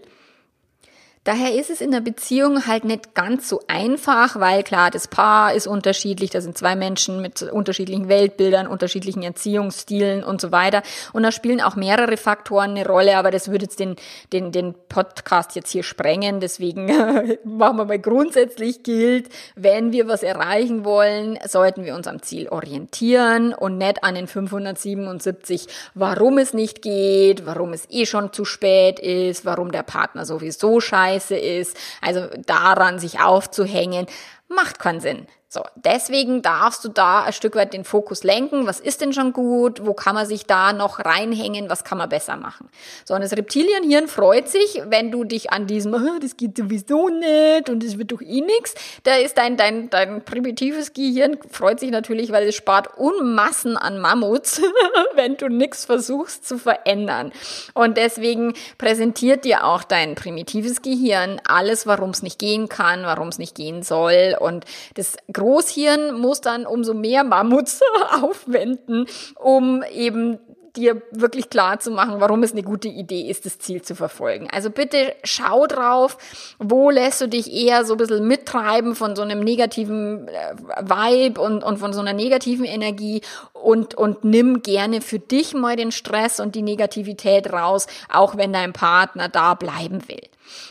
Daher 1.29 1.53
ist 1.53 1.69
es 1.69 1.79
in 1.79 1.91
der 1.91 2.01
Beziehung 2.01 2.65
halt 2.65 2.85
nicht 2.85 3.13
ganz 3.13 3.47
so 3.47 3.61
einfach, 3.67 4.39
weil 4.39 4.63
klar, 4.63 4.89
das 4.89 5.07
Paar 5.07 5.53
ist 5.53 5.67
unterschiedlich, 5.67 6.31
da 6.31 6.41
sind 6.41 6.57
zwei 6.57 6.75
Menschen 6.75 7.21
mit 7.21 7.43
unterschiedlichen 7.43 8.09
Weltbildern, 8.09 8.65
unterschiedlichen 8.65 9.21
Erziehungsstilen 9.21 10.23
und 10.23 10.41
so 10.41 10.51
weiter. 10.51 10.81
Und 11.13 11.21
da 11.21 11.31
spielen 11.31 11.61
auch 11.61 11.75
mehrere 11.75 12.17
Faktoren 12.17 12.71
eine 12.71 12.87
Rolle, 12.87 13.15
aber 13.15 13.29
das 13.29 13.51
würde 13.51 13.65
jetzt 13.65 13.79
den, 13.79 13.95
den, 14.33 14.51
den 14.51 14.73
Podcast 14.89 15.55
jetzt 15.55 15.69
hier 15.69 15.83
sprengen. 15.83 16.39
Deswegen 16.39 16.87
machen 17.43 17.77
wir 17.77 17.85
mal 17.85 17.99
grundsätzlich 17.99 18.81
gilt, 18.81 19.29
wenn 19.55 19.91
wir 19.91 20.07
was 20.07 20.23
erreichen 20.23 20.83
wollen, 20.83 21.37
sollten 21.47 21.85
wir 21.85 21.93
uns 21.93 22.07
am 22.07 22.23
Ziel 22.23 22.49
orientieren 22.49 23.53
und 23.53 23.77
nicht 23.77 24.03
an 24.03 24.15
den 24.15 24.25
577, 24.25 25.67
warum 25.93 26.39
es 26.39 26.55
nicht 26.55 26.81
geht, 26.81 27.45
warum 27.45 27.73
es 27.73 27.85
eh 27.91 28.07
schon 28.07 28.33
zu 28.33 28.45
spät 28.45 28.99
ist, 28.99 29.45
warum 29.45 29.71
der 29.71 29.83
Partner 29.83 30.25
sowieso 30.25 30.79
scheiße 30.79 31.18
scheiße 31.19 31.37
ist. 31.37 31.77
Also 32.01 32.27
daran 32.45 32.99
sich 32.99 33.19
aufzuhängen, 33.19 34.07
macht 34.47 34.79
keinen 34.79 35.01
Sinn. 35.01 35.27
So, 35.51 35.63
deswegen 35.73 36.43
darfst 36.43 36.85
du 36.85 36.89
da 36.89 37.23
ein 37.23 37.33
Stück 37.33 37.55
weit 37.55 37.73
den 37.73 37.83
Fokus 37.83 38.23
lenken. 38.23 38.67
Was 38.67 38.79
ist 38.79 39.01
denn 39.01 39.13
schon 39.13 39.33
gut? 39.33 39.83
Wo 39.83 39.95
kann 39.95 40.13
man 40.13 40.27
sich 40.27 40.45
da 40.45 40.73
noch 40.73 40.99
reinhängen? 40.99 41.71
Was 41.71 41.83
kann 41.83 41.97
man 41.97 42.07
besser 42.07 42.37
machen? 42.37 42.69
So, 43.03 43.15
und 43.15 43.21
das 43.21 43.35
Reptilienhirn 43.35 44.07
freut 44.07 44.47
sich, 44.47 44.83
wenn 44.85 45.09
du 45.09 45.23
dich 45.23 45.51
an 45.51 45.65
diesem, 45.65 45.95
oh, 45.95 46.19
das 46.21 46.37
geht 46.37 46.55
sowieso 46.55 47.09
nicht 47.09 47.67
und 47.67 47.83
es 47.83 47.97
wird 47.97 48.11
doch 48.11 48.21
eh 48.21 48.41
nix. 48.41 48.75
Da 49.01 49.15
ist 49.15 49.39
dein, 49.39 49.57
dein, 49.57 49.89
dein 49.89 50.23
primitives 50.23 50.93
Gehirn 50.93 51.39
freut 51.49 51.79
sich 51.79 51.89
natürlich, 51.89 52.31
weil 52.31 52.47
es 52.47 52.53
spart 52.53 52.99
Unmassen 52.99 53.75
an 53.75 53.97
Mammuts, 53.97 54.61
wenn 55.15 55.35
du 55.35 55.47
nichts 55.47 55.83
versuchst 55.85 56.47
zu 56.47 56.59
verändern. 56.59 57.31
Und 57.73 57.97
deswegen 57.97 58.53
präsentiert 58.77 59.45
dir 59.45 59.65
auch 59.65 59.83
dein 59.83 60.13
primitives 60.13 60.83
Gehirn 60.83 61.41
alles, 61.43 61.87
warum 61.87 62.11
es 62.11 62.21
nicht 62.21 62.37
gehen 62.37 62.69
kann, 62.69 63.01
warum 63.01 63.29
es 63.29 63.39
nicht 63.39 63.55
gehen 63.55 63.81
soll. 63.81 64.35
Und 64.39 64.65
das 64.93 65.17
Großhirn 65.39 66.19
muss 66.19 66.41
dann 66.41 66.65
umso 66.65 66.93
mehr 66.93 67.23
Mammuts 67.23 67.81
aufwenden, 68.21 69.05
um 69.35 69.83
eben 69.83 70.39
dir 70.75 71.01
wirklich 71.11 71.49
klar 71.49 71.79
zu 71.79 71.91
machen, 71.91 72.19
warum 72.19 72.43
es 72.43 72.51
eine 72.51 72.63
gute 72.63 72.87
Idee 72.87 73.29
ist, 73.29 73.45
das 73.45 73.59
Ziel 73.59 73.81
zu 73.81 73.95
verfolgen. 73.95 74.47
Also 74.51 74.69
bitte 74.69 75.15
schau 75.23 75.67
drauf, 75.67 76.17
wo 76.59 76.89
lässt 76.89 77.21
du 77.21 77.27
dich 77.27 77.51
eher 77.51 77.85
so 77.85 77.93
ein 77.93 77.97
bisschen 77.97 78.27
mittreiben 78.27 78.95
von 78.95 79.15
so 79.15 79.21
einem 79.21 79.39
negativen 79.39 80.27
äh, 80.27 80.55
Vibe 80.81 81.41
und, 81.41 81.63
und 81.63 81.77
von 81.77 81.93
so 81.93 81.99
einer 81.99 82.13
negativen 82.13 82.65
Energie 82.65 83.21
und, 83.53 83.95
und 83.95 84.23
nimm 84.23 84.61
gerne 84.61 85.01
für 85.01 85.19
dich 85.19 85.53
mal 85.53 85.75
den 85.75 85.91
Stress 85.91 86.39
und 86.39 86.55
die 86.55 86.61
Negativität 86.61 87.51
raus, 87.51 87.87
auch 88.11 88.37
wenn 88.37 88.53
dein 88.53 88.73
Partner 88.73 89.29
da 89.29 89.53
bleiben 89.53 90.07
will. 90.07 90.21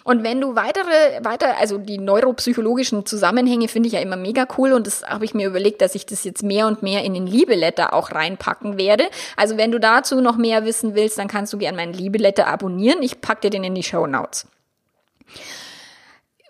Und 0.04 0.22
wenn 0.22 0.40
du 0.40 0.56
weitere, 0.56 1.22
weiter, 1.22 1.58
also 1.58 1.78
die 1.78 1.98
neuropsychologischen 1.98 3.06
Zusammenhänge 3.06 3.68
finde 3.68 3.88
ich 3.88 3.94
ja 3.94 4.00
immer 4.00 4.16
mega 4.16 4.46
cool 4.56 4.72
und 4.72 4.86
das 4.86 5.02
habe 5.02 5.24
ich 5.24 5.34
mir 5.34 5.46
überlegt, 5.46 5.80
dass 5.80 5.94
ich 5.94 6.06
das 6.06 6.24
jetzt 6.24 6.42
mehr 6.42 6.66
und 6.66 6.82
mehr 6.82 7.04
in 7.04 7.14
den 7.14 7.26
Liebeletter 7.26 7.92
auch 7.92 8.12
reinpacken 8.12 8.78
werde. 8.78 9.04
Also 9.36 9.56
wenn 9.56 9.72
du 9.72 9.80
dazu 9.80 10.20
noch 10.20 10.36
mehr 10.36 10.64
wissen 10.64 10.94
willst, 10.94 11.18
dann 11.18 11.28
kannst 11.28 11.52
du 11.52 11.58
gerne 11.58 11.76
meinen 11.76 11.92
Liebeletter 11.92 12.46
abonnieren. 12.46 13.02
Ich 13.02 13.20
packe 13.20 13.42
dir 13.42 13.50
den 13.50 13.64
in 13.64 13.74
die 13.74 13.82
Show 13.82 14.06
Notes. 14.06 14.46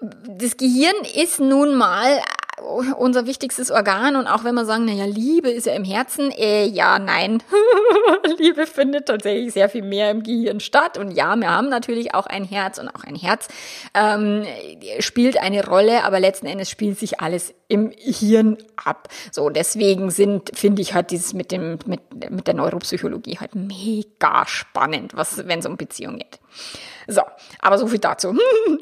Das 0.00 0.56
Gehirn 0.56 0.94
ist 1.16 1.40
nun 1.40 1.74
mal 1.74 2.20
unser 2.98 3.26
wichtigstes 3.26 3.70
Organ 3.70 4.16
und 4.16 4.26
auch 4.26 4.44
wenn 4.44 4.54
wir 4.54 4.64
sagen, 4.64 4.84
naja, 4.84 5.04
Liebe 5.04 5.50
ist 5.50 5.66
ja 5.66 5.74
im 5.74 5.84
Herzen, 5.84 6.30
äh, 6.30 6.66
ja, 6.66 6.98
nein. 6.98 7.42
Liebe 8.38 8.66
findet 8.66 9.06
tatsächlich 9.06 9.52
sehr 9.52 9.68
viel 9.68 9.82
mehr 9.82 10.10
im 10.10 10.22
Gehirn 10.22 10.60
statt 10.60 10.98
und 10.98 11.10
ja, 11.10 11.34
wir 11.36 11.50
haben 11.50 11.68
natürlich 11.68 12.14
auch 12.14 12.26
ein 12.26 12.44
Herz 12.44 12.78
und 12.78 12.88
auch 12.88 13.04
ein 13.04 13.16
Herz 13.16 13.48
ähm, 13.94 14.44
spielt 15.00 15.38
eine 15.38 15.66
Rolle, 15.66 16.04
aber 16.04 16.20
letzten 16.20 16.46
Endes 16.46 16.70
spielt 16.70 16.98
sich 16.98 17.20
alles 17.20 17.54
im 17.68 17.90
Hirn 17.90 18.56
ab. 18.76 19.08
So, 19.30 19.50
deswegen 19.50 20.10
sind, 20.10 20.50
finde 20.54 20.82
ich 20.82 20.94
halt 20.94 21.10
dieses 21.10 21.34
mit 21.34 21.52
dem, 21.52 21.78
mit, 21.86 22.00
mit 22.30 22.46
der 22.46 22.54
Neuropsychologie 22.54 23.38
halt 23.38 23.54
mega 23.54 24.46
spannend, 24.46 25.14
was, 25.14 25.46
wenn 25.46 25.60
es 25.60 25.66
um 25.66 25.76
Beziehungen 25.76 26.18
geht. 26.18 26.38
So, 27.10 27.22
aber 27.60 27.78
so 27.78 27.86
viel 27.86 28.00
dazu. 28.00 28.38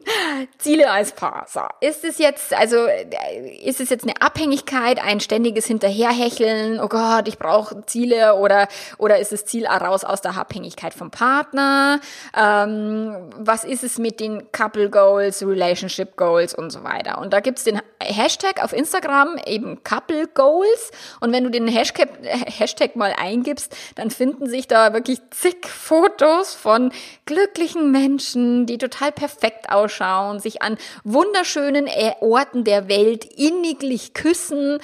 Ziele 0.59 0.90
als 0.90 1.12
Paar. 1.12 1.47
So, 1.49 1.61
ist 1.80 2.04
es 2.04 2.18
jetzt, 2.18 2.52
also 2.52 2.87
ist 3.66 3.80
es 3.80 3.90
jetzt 3.90 4.04
eine 4.04 4.20
Abhängigkeit, 4.20 5.02
ein 5.02 5.20
ständiges 5.20 5.66
Hinterherhecheln, 5.66 6.80
oh 6.80 6.88
Gott, 6.88 7.26
ich 7.26 7.38
brauche 7.38 7.85
Ziele 7.87 8.37
oder, 8.37 8.68
oder 8.99 9.18
ist 9.18 9.32
das 9.32 9.44
Ziel 9.44 9.66
raus 9.66 10.04
aus 10.04 10.20
der 10.20 10.37
Abhängigkeit 10.37 10.94
vom 10.94 11.11
Partner? 11.11 12.00
Ähm, 12.37 13.30
was 13.37 13.64
ist 13.64 13.82
es 13.82 13.99
mit 13.99 14.20
den 14.20 14.52
Couple 14.52 14.88
Goals, 14.88 15.42
Relationship 15.42 16.16
Goals 16.16 16.54
und 16.54 16.70
so 16.70 16.85
weiter? 16.85 17.18
Und 17.18 17.32
da 17.32 17.40
gibt's 17.40 17.64
den 17.64 17.80
Hashtag 18.00 18.62
auf 18.62 18.73
Instagram, 18.73 19.37
eben 19.46 19.82
Couple 19.82 20.28
Goals. 20.28 20.92
Und 21.20 21.32
wenn 21.32 21.44
du 21.44 21.50
den 21.50 21.66
Hashtag, 21.66 22.08
Hashtag 22.23 22.94
mal 22.94 23.14
eingibst, 23.18 23.75
dann 23.96 24.11
finden 24.11 24.46
sich 24.46 24.68
da 24.68 24.92
wirklich 24.92 25.18
zig 25.30 25.66
Fotos 25.66 26.54
von 26.54 26.92
glücklichen 27.25 27.90
Menschen, 27.90 28.66
die 28.66 28.78
total 28.78 29.12
perfekt 29.12 29.70
ausschauen, 29.70 30.38
sich 30.38 30.62
an 30.62 30.78
wunderschönen 31.04 31.88
Orten 32.20 32.64
der 32.64 32.88
Welt 32.88 33.25
inniglich 33.57 34.15
küssen 34.15 34.79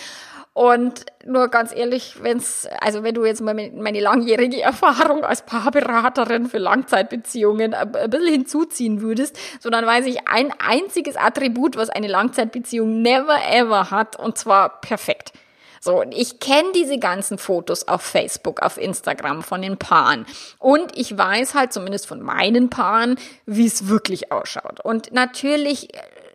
Und 0.55 1.07
nur 1.25 1.49
ganz 1.49 1.75
ehrlich, 1.75 2.17
wenn's, 2.23 2.69
also 2.81 3.03
wenn 3.03 3.15
du 3.15 3.25
jetzt 3.25 3.41
mal 3.41 3.55
meine 3.55 4.01
langjährige 4.01 4.61
Erfahrung 4.61 5.25
als 5.25 5.47
Paarberaterin 5.47 6.47
für 6.47 6.59
Langzeitbeziehungen 6.59 7.73
ein 7.73 7.91
bisschen 8.11 8.29
hinzuziehen 8.29 9.01
würdest, 9.01 9.39
so 9.61 9.71
dann 9.71 9.87
weiß 9.87 10.05
ich 10.05 10.29
ein 10.29 10.53
einziges 10.59 11.17
Attribut, 11.17 11.77
was 11.77 11.89
eine 11.89 12.09
Langzeitbeziehung 12.09 13.01
never 13.01 13.39
ever 13.51 13.91
hat, 13.91 14.19
und 14.19 14.37
zwar 14.37 14.81
perfekt. 14.83 15.33
So, 15.81 16.05
ich 16.11 16.39
kenne 16.39 16.69
diese 16.77 16.99
ganzen 16.99 17.39
Fotos 17.39 17.89
auf 17.89 18.03
Facebook, 18.03 18.61
auf 18.61 18.77
Instagram 18.77 19.43
von 19.43 19.63
den 19.63 19.79
Paaren. 19.79 20.27
Und 20.59 20.97
ich 20.97 21.17
weiß 21.17 21.55
halt 21.55 21.73
zumindest 21.73 22.07
von 22.07 22.21
meinen 22.21 22.71
Paaren, 22.71 23.17
wie 23.47 23.67
es 23.67 23.89
wirklich 23.89 24.31
ausschaut. 24.31 24.79
Und 24.85 25.13
natürlich 25.13 25.89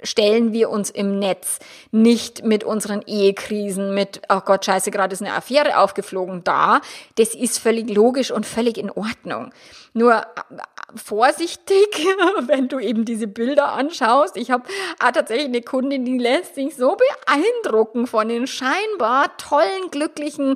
stellen 0.08 0.54
wir 0.54 0.70
uns 0.70 0.90
im 0.90 1.20
Netz 1.20 1.60
nicht 1.92 2.46
mit 2.46 2.64
unseren 2.64 3.02
Ehekrisen, 3.02 3.94
mit, 3.94 4.22
oh 4.30 4.40
Gott, 4.40 4.66
scheiße, 4.66 4.92
gerade 4.92 5.14
ist 5.14 5.22
eine 5.22 5.34
Affäre 5.34 5.80
aufgeflogen 5.80 6.44
da. 6.44 6.82
Das 7.16 7.36
ist 7.36 7.60
völlig 7.60 7.90
logisch 7.90 8.32
und 8.32 8.46
völlig 8.46 8.78
in 8.78 8.90
Ordnung. 8.90 9.52
Nur 9.94 10.14
äh, 10.14 10.24
vorsichtig, 10.96 11.88
wenn 12.42 12.68
du 12.68 12.80
eben 12.80 13.04
diese 13.04 13.28
Bilder 13.28 13.74
anschaust. 13.74 14.38
Ich 14.38 14.52
habe 14.52 14.64
tatsächlich 15.00 15.48
eine 15.48 15.62
Kundin, 15.62 16.06
die 16.06 16.18
lässt 16.18 16.56
sich 16.56 16.76
so 16.76 16.96
beeindrucken 16.96 18.08
von 18.08 18.30
den 18.30 18.48
scheinbar 18.48 19.36
tollen, 19.38 19.92
glücklichen 19.92 20.56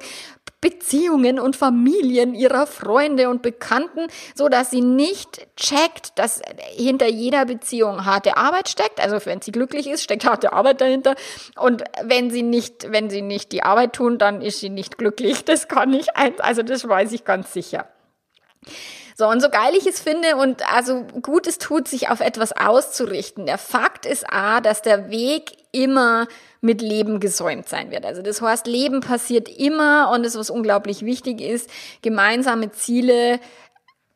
Beziehungen 0.61 1.39
und 1.39 1.55
Familien 1.55 2.35
ihrer 2.35 2.67
Freunde 2.67 3.29
und 3.29 3.41
Bekannten, 3.41 4.07
so 4.35 4.47
dass 4.47 4.69
sie 4.69 4.81
nicht 4.81 5.47
checkt, 5.55 6.17
dass 6.19 6.41
hinter 6.75 7.07
jeder 7.07 7.45
Beziehung 7.45 8.05
harte 8.05 8.37
Arbeit 8.37 8.69
steckt. 8.69 9.01
Also 9.01 9.17
wenn 9.25 9.41
sie 9.41 9.51
glücklich 9.51 9.87
ist, 9.87 10.03
steckt 10.03 10.23
harte 10.23 10.53
Arbeit 10.53 10.79
dahinter. 10.79 11.15
Und 11.57 11.83
wenn 12.03 12.29
sie 12.29 12.43
nicht, 12.43 12.91
wenn 12.91 13.09
sie 13.09 13.23
nicht 13.23 13.51
die 13.51 13.63
Arbeit 13.63 13.93
tun, 13.93 14.19
dann 14.19 14.41
ist 14.41 14.59
sie 14.59 14.69
nicht 14.69 14.97
glücklich. 14.97 15.45
Das 15.51 15.67
kann 15.67 15.91
ich, 15.91 16.15
also 16.15 16.63
das 16.63 16.87
weiß 16.87 17.11
ich 17.11 17.25
ganz 17.25 17.51
sicher. 17.51 17.87
So, 19.17 19.27
und 19.27 19.41
so 19.41 19.49
geil 19.49 19.73
ich 19.75 19.85
es 19.85 19.99
finde 19.99 20.37
und 20.37 20.67
also 20.73 21.03
gut 21.21 21.45
es 21.45 21.57
tut, 21.57 21.87
sich 21.87 22.09
auf 22.09 22.21
etwas 22.21 22.53
auszurichten. 22.53 23.45
Der 23.45 23.57
Fakt 23.57 24.05
ist 24.05 24.31
A, 24.31 24.61
dass 24.61 24.81
der 24.81 25.09
Weg 25.09 25.60
immer 25.71 26.27
mit 26.61 26.81
Leben 26.81 27.19
gesäumt 27.19 27.67
sein 27.67 27.91
wird. 27.91 28.05
Also 28.05 28.21
das 28.21 28.41
heißt, 28.41 28.67
Leben 28.67 29.01
passiert 29.01 29.49
immer 29.49 30.11
und 30.13 30.23
das, 30.23 30.37
was 30.37 30.49
unglaublich 30.49 31.03
wichtig 31.03 31.41
ist, 31.41 31.69
gemeinsame 32.01 32.71
Ziele 32.71 33.39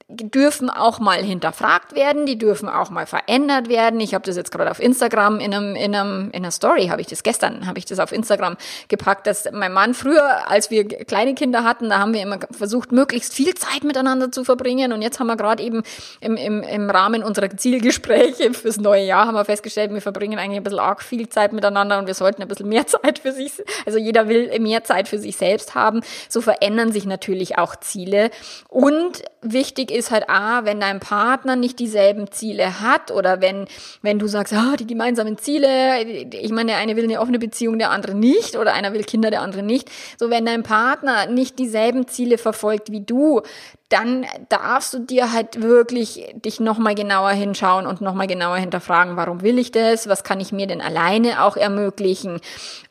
dürfen 0.08 0.70
auch 0.70 1.00
mal 1.00 1.24
hinterfragt 1.24 1.96
werden, 1.96 2.28
die 2.28 2.38
dürfen 2.38 2.70
auch 2.70 2.92
mal 2.92 3.08
verändert 3.08 3.70
werden. 3.70 4.00
Ich 4.00 4.14
habe 4.14 4.24
das 4.24 4.36
jetzt 4.36 4.52
gerade 4.52 4.70
auf 4.70 4.80
Instagram 4.80 5.40
in 5.40 5.52
einem 5.52 5.76
in 5.76 5.96
einem 5.96 6.30
in 6.30 6.44
einer 6.44 6.52
Story 6.52 6.88
habe 6.90 7.02
ich 7.02 7.08
das 7.08 7.24
gestern 7.24 7.66
habe 7.66 7.80
ich 7.80 7.86
das 7.86 7.98
auf 7.98 8.12
Instagram 8.12 8.56
gepackt, 8.88 9.26
dass 9.26 9.50
mein 9.52 9.74
Mann 9.74 9.96
früher, 9.96 10.48
als 10.48 10.70
wir 10.70 10.88
kleine 10.88 11.34
Kinder 11.34 11.64
hatten, 11.64 11.90
da 11.90 11.98
haben 11.98 12.14
wir 12.14 12.22
immer 12.22 12.38
versucht 12.52 12.92
möglichst 12.92 13.34
viel 13.34 13.56
Zeit 13.56 13.84
miteinander 13.84 14.32
zu 14.32 14.44
verbringen 14.44 14.94
und 14.94 15.02
jetzt 15.02 15.20
haben 15.20 15.26
wir 15.26 15.38
gerade 15.38 15.64
eben 15.64 15.82
im, 16.22 16.38
im, 16.38 16.62
im 16.62 16.90
Rahmen 16.92 17.24
unserer 17.24 17.50
Zielgespräche 17.50 18.54
fürs 18.54 18.78
neue 18.78 19.06
Jahr 19.06 19.26
haben 19.26 19.36
wir 19.36 19.46
festgestellt, 19.46 19.92
wir 19.92 20.02
verbringen 20.02 20.38
eigentlich 20.38 20.58
ein 20.58 20.64
bisschen 20.64 20.80
arg 20.80 21.02
viel 21.02 21.30
Zeit 21.30 21.52
miteinander 21.52 21.98
und 21.98 22.06
wir 22.06 22.14
sollten 22.14 22.44
ein 22.44 22.48
bisschen 22.48 22.70
mehr 22.70 22.86
Zeit 22.88 23.18
für 23.18 23.32
sich, 23.32 23.54
also 23.88 23.98
jeder 23.98 24.30
will 24.30 24.60
mehr 24.60 24.84
Zeit 24.84 25.08
für 25.08 25.18
sich 25.18 25.36
selbst 25.36 25.74
haben. 25.74 26.02
So 26.30 26.42
verändern 26.42 26.92
sich 26.92 27.06
natürlich 27.06 27.58
auch 27.58 27.76
Ziele 27.76 28.30
und 28.70 29.24
wichtig 29.52 29.92
ist 29.92 30.12
halt 30.12 30.30
A, 30.30 30.66
wenn 30.66 30.80
dein 30.80 31.00
Partner 31.00 31.56
nicht 31.56 31.80
dieselben 31.80 32.32
Ziele 32.32 32.82
hat 32.82 33.12
oder 33.12 33.42
wenn, 33.42 33.68
wenn 34.02 34.20
du 34.20 34.28
sagst, 34.28 34.54
ah, 34.54 34.76
die 34.78 34.88
gemeinsamen 34.88 35.38
Ziele, 35.38 36.02
ich 36.04 36.52
meine, 36.52 36.72
der 36.72 36.78
eine 36.78 36.96
will 36.96 37.06
eine 37.06 37.20
offene 37.20 37.40
Beziehung, 37.40 37.80
der 37.80 37.92
andere 37.92 38.16
nicht 38.16 38.56
oder 38.56 38.74
einer 38.74 38.94
will 38.94 39.04
Kinder, 39.04 39.30
der 39.30 39.42
andere 39.42 39.64
nicht. 39.64 39.90
So, 40.18 40.30
wenn 40.30 40.46
dein 40.46 40.64
Partner 40.64 41.28
nicht 41.28 41.60
dieselben 41.60 42.08
Ziele 42.08 42.38
verfolgt 42.38 42.92
wie 42.92 43.02
du, 43.02 43.42
dann 43.90 44.26
darfst 44.50 44.94
du 44.94 45.00
dir 45.00 45.32
halt 45.32 45.62
wirklich 45.62 46.34
dich 46.34 46.60
nochmal 46.60 46.96
genauer 46.96 47.32
hinschauen 47.32 47.86
und 47.86 48.02
nochmal 48.02 48.28
genauer 48.28 48.58
hinterfragen, 48.58 49.16
warum 49.16 49.42
will 49.42 49.60
ich 49.60 49.72
das? 49.72 50.10
Was 50.10 50.24
kann 50.24 50.40
ich 50.40 50.52
mir 50.52 50.68
denn 50.68 50.82
alleine 50.82 51.44
auch 51.44 51.56
ermöglichen? 51.56 52.40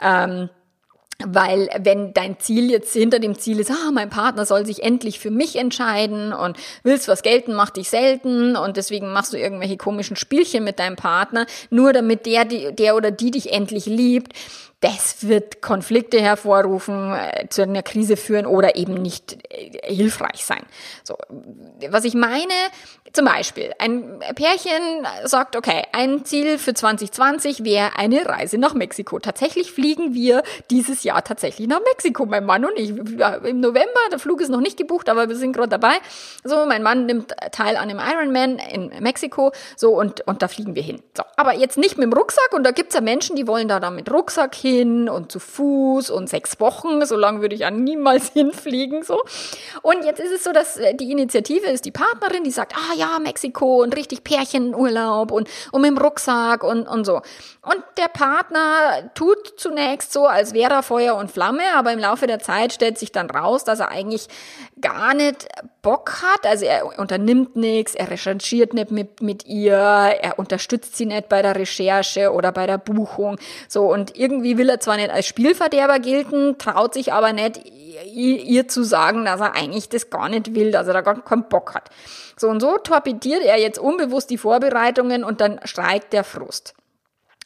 Ähm, 0.01 0.49
weil 1.27 1.69
wenn 1.79 2.13
dein 2.13 2.39
Ziel 2.39 2.71
jetzt 2.71 2.93
hinter 2.93 3.19
dem 3.19 3.39
Ziel 3.39 3.61
ist, 3.61 3.71
ah, 3.71 3.91
mein 3.93 4.11
Partner 4.11 4.47
soll 4.47 4.67
sich 4.67 4.83
endlich 4.83 5.19
für 5.19 5.31
mich 5.31 5.57
entscheiden 5.57 6.33
und 6.33 6.57
willst 6.83 7.09
was 7.09 7.23
gelten, 7.23 7.55
macht 7.55 7.77
dich 7.77 7.91
selten 7.91 8.57
und 8.57 8.77
deswegen 8.77 9.13
machst 9.13 9.33
du 9.33 9.39
irgendwelche 9.39 9.77
komischen 9.77 10.17
Spielchen 10.17 10.65
mit 10.65 10.79
deinem 10.79 10.97
Partner, 10.97 11.47
nur 11.71 11.93
damit 11.93 12.27
der, 12.27 12.45
der 12.45 12.97
oder 12.97 13.11
die 13.11 13.31
dich 13.31 13.53
endlich 13.53 13.87
liebt, 13.87 14.33
das 14.85 15.27
wird 15.27 15.63
Konflikte 15.63 16.21
hervorrufen, 16.21 17.15
äh, 17.15 17.49
zu 17.49 17.63
einer 17.63 17.83
Krise 17.83 18.19
führen 18.19 18.45
oder 18.45 18.77
eben 18.77 18.93
nicht 18.93 19.39
äh, 19.51 19.95
hilfreich 19.95 20.45
sein. 20.45 20.63
So, 21.03 21.17
was 21.89 22.05
ich 22.05 22.13
meine, 22.13 22.53
zum 23.13 23.25
Beispiel, 23.25 23.73
ein 23.79 24.21
Pärchen 24.35 25.07
sagt, 25.25 25.57
okay, 25.57 25.85
ein 25.93 26.27
Ziel 26.27 26.59
für 26.59 26.75
2020 26.75 27.65
wäre 27.65 27.97
eine 27.97 28.27
Reise 28.27 28.59
nach 28.59 28.75
Mexiko. 28.75 29.21
Tatsächlich 29.21 29.73
fliegen 29.73 30.13
wir 30.13 30.43
dieses 30.71 31.03
Jahr 31.03 31.25
tatsächlich 31.25 31.67
nach 31.67 31.81
Mexiko, 31.81 32.27
mein 32.27 32.45
Mann 32.45 32.67
und 32.67 32.77
ich. 32.77 32.91
Im 32.91 33.61
November, 33.61 34.01
der 34.11 34.19
Flug 34.19 34.43
ist 34.43 34.51
noch 34.51 34.61
nicht 34.61 34.77
gebucht, 34.77 35.09
aber 35.09 35.29
wir 35.29 35.37
sind 35.37 35.53
gerade 35.53 35.69
dabei. 35.69 35.95
So, 36.43 36.67
mein 36.67 36.83
Mann 36.83 37.07
nimmt 37.07 37.33
teil 37.53 37.77
an 37.77 37.89
einem 37.89 38.01
Ironman 38.01 38.59
in 38.59 38.91
Mexiko, 39.01 39.53
so, 39.77 39.99
und, 39.99 40.21
und 40.27 40.43
da 40.43 40.49
fliegen 40.49 40.75
wir 40.75 40.83
hin. 40.83 41.01
So, 41.17 41.23
aber 41.37 41.55
jetzt 41.55 41.79
nicht 41.79 41.97
mit 41.97 42.05
dem 42.05 42.13
Rucksack 42.13 42.53
und 42.53 42.65
da 42.65 42.73
gibt's 42.73 42.95
ja 42.95 43.01
Menschen, 43.01 43.37
die 43.37 43.47
wollen 43.47 43.69
da 43.69 43.81
dann 43.81 43.95
mit 43.95 44.13
Rucksack 44.13 44.55
hin 44.55 44.74
hin 44.77 45.09
und 45.09 45.31
zu 45.31 45.39
Fuß 45.39 46.11
und 46.11 46.29
sechs 46.29 46.59
Wochen. 46.61 47.05
So 47.07 47.17
lange 47.17 47.41
würde 47.41 47.55
ich 47.55 47.63
ja 47.63 47.71
niemals 47.71 48.29
hinfliegen, 48.33 49.03
so. 49.03 49.23
Und 49.83 50.05
jetzt 50.05 50.21
ist 50.21 50.33
es 50.33 50.45
so, 50.45 50.53
dass 50.53 50.77
äh, 50.77 50.95
die 50.95 51.11
Initiative 51.11 51.67
ist 51.67 51.85
die 51.85 51.91
Partnerin, 51.91 52.45
die 52.45 52.51
sagt, 52.51 52.75
ah 52.77 52.95
ja, 52.97 53.19
Mexiko 53.19 53.83
und 53.83 53.97
richtig 53.97 54.25
Pärchenurlaub 54.25 55.31
und, 55.31 55.49
und 55.73 55.81
mit 55.81 55.91
dem 55.91 55.99
Rucksack 55.99 56.65
und, 56.65 56.87
und 56.87 57.05
so. 57.05 57.23
Und 57.63 57.83
der 57.97 58.09
Partner 58.09 59.11
tut 59.15 59.55
zunächst 59.57 60.13
so, 60.13 60.27
als 60.27 60.53
wäre 60.53 60.75
er 60.75 60.83
Feuer 60.83 61.17
und 61.17 61.31
Flamme, 61.31 61.63
aber 61.75 61.93
im 61.93 61.99
Laufe 61.99 62.27
der 62.27 62.39
Zeit 62.39 62.73
stellt 62.73 62.99
sich 62.99 63.13
dann 63.13 63.31
raus, 63.31 63.65
dass 63.65 63.81
er 63.81 63.89
eigentlich 63.89 64.29
gar 64.81 65.15
nicht 65.15 65.47
Bock 65.81 66.23
hat. 66.23 66.47
Also 66.47 66.67
er 66.67 66.99
unternimmt 66.99 67.57
nichts, 67.57 67.95
er 67.95 68.11
recherchiert 68.11 68.75
nicht 68.75 68.91
mit, 68.91 69.23
mit 69.23 69.47
ihr, 69.47 69.77
er 69.77 70.39
unterstützt 70.39 70.97
sie 70.97 71.07
nicht 71.07 71.29
bei 71.29 71.43
der 71.43 71.57
Recherche 71.57 72.33
oder 72.33 72.53
bei 72.53 72.67
der 72.67 72.79
Buchung. 72.79 73.39
So, 73.69 73.91
und 73.91 74.17
irgendwie 74.17 74.54
will 74.59 74.69
er 74.69 74.81
zwar 74.81 74.97
nicht 74.97 75.11
als 75.11 75.27
Spielverderber 75.27 75.99
gelten, 75.99 76.59
traut 76.59 76.95
sich 76.95 77.13
aber 77.13 77.33
nicht, 77.33 77.61
ihr 78.13 78.69
zu 78.69 78.83
sagen, 78.83 79.25
dass 79.25 79.41
er 79.41 79.55
eigentlich 79.55 79.89
das 79.89 80.11
gar 80.11 80.29
nicht 80.29 80.55
will, 80.55 80.71
dass 80.71 80.87
er 80.87 80.95
da 80.95 81.01
gar 81.01 81.23
keinen 81.25 81.49
Bock 81.49 81.75
hat. 81.75 81.91
So 82.37 82.49
und 82.49 82.61
so 82.61 82.79
torpediert 82.79 83.43
er 83.43 83.59
jetzt 83.59 83.79
unbewusst 83.79 84.31
die 84.31 84.39
Vorbereitungen 84.39 85.25
und 85.25 85.41
dann 85.41 85.61
streikt 85.65 86.13
der 86.13 86.25
Frust. 86.25 86.75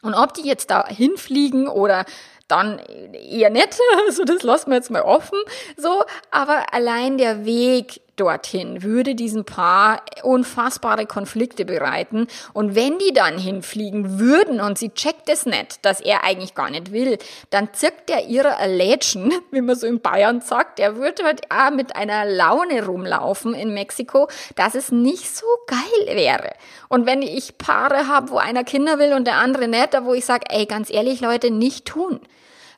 Und 0.03 0.14
ob 0.14 0.35
die 0.35 0.47
jetzt 0.47 0.71
da 0.71 0.87
hinfliegen 0.87 1.68
oder 1.68 2.05
dann 2.49 2.79
eher 3.13 3.51
nicht, 3.51 3.79
also 4.07 4.25
das 4.25 4.43
lassen 4.43 4.71
wir 4.71 4.77
jetzt 4.77 4.91
mal 4.91 5.03
offen, 5.03 5.39
so, 5.77 6.05
aber 6.31 6.73
allein 6.73 7.19
der 7.19 7.45
Weg 7.45 8.01
dorthin 8.19 8.83
würde 8.83 9.15
diesem 9.15 9.45
Paar 9.45 10.03
unfassbare 10.23 11.07
Konflikte 11.07 11.65
bereiten 11.65 12.27
und 12.53 12.75
wenn 12.75 12.99
die 12.99 13.13
dann 13.13 13.39
hinfliegen 13.39 14.19
würden 14.19 14.61
und 14.61 14.79
sie 14.79 14.91
checkt 14.91 15.29
es 15.29 15.47
nicht, 15.47 15.85
dass 15.85 16.01
er 16.01 16.25
eigentlich 16.25 16.55
gar 16.55 16.71
nicht 16.71 16.93
will, 16.93 17.19
dann 17.51 17.73
zirkt 17.73 18.11
er 18.11 18.27
ihre 18.27 18.55
Lädchen, 18.67 19.33
wie 19.51 19.61
man 19.61 19.77
so 19.77 19.87
in 19.87 20.01
Bayern 20.01 20.41
sagt, 20.41 20.79
der 20.79 20.97
würde 20.97 21.25
halt 21.25 21.51
auch 21.51 21.71
mit 21.71 21.97
einer 21.97 22.25
Laune 22.25 22.85
rumlaufen 22.85 23.55
in 23.55 23.73
Mexiko, 23.73 24.29
dass 24.57 24.75
es 24.75 24.91
nicht 24.91 25.35
so 25.35 25.47
geil 25.67 26.17
wäre. 26.17 26.53
Und 26.89 27.07
wenn 27.07 27.23
ich 27.23 27.59
Paare 27.59 28.09
habe, 28.09 28.31
wo 28.31 28.39
einer 28.39 28.65
Kinder 28.65 28.99
will 28.99 29.13
und 29.13 29.27
der 29.27 29.37
andere 29.37 29.69
nicht, 29.69 29.95
da 29.95 30.05
wo 30.05 30.15
ich 30.15 30.25
sage, 30.25 30.47
ey, 30.51 30.67
ganz 30.67 30.91
ehrlich 30.91 31.21
Leute, 31.21 31.51
nicht 31.51 31.85
tun. 31.85 32.21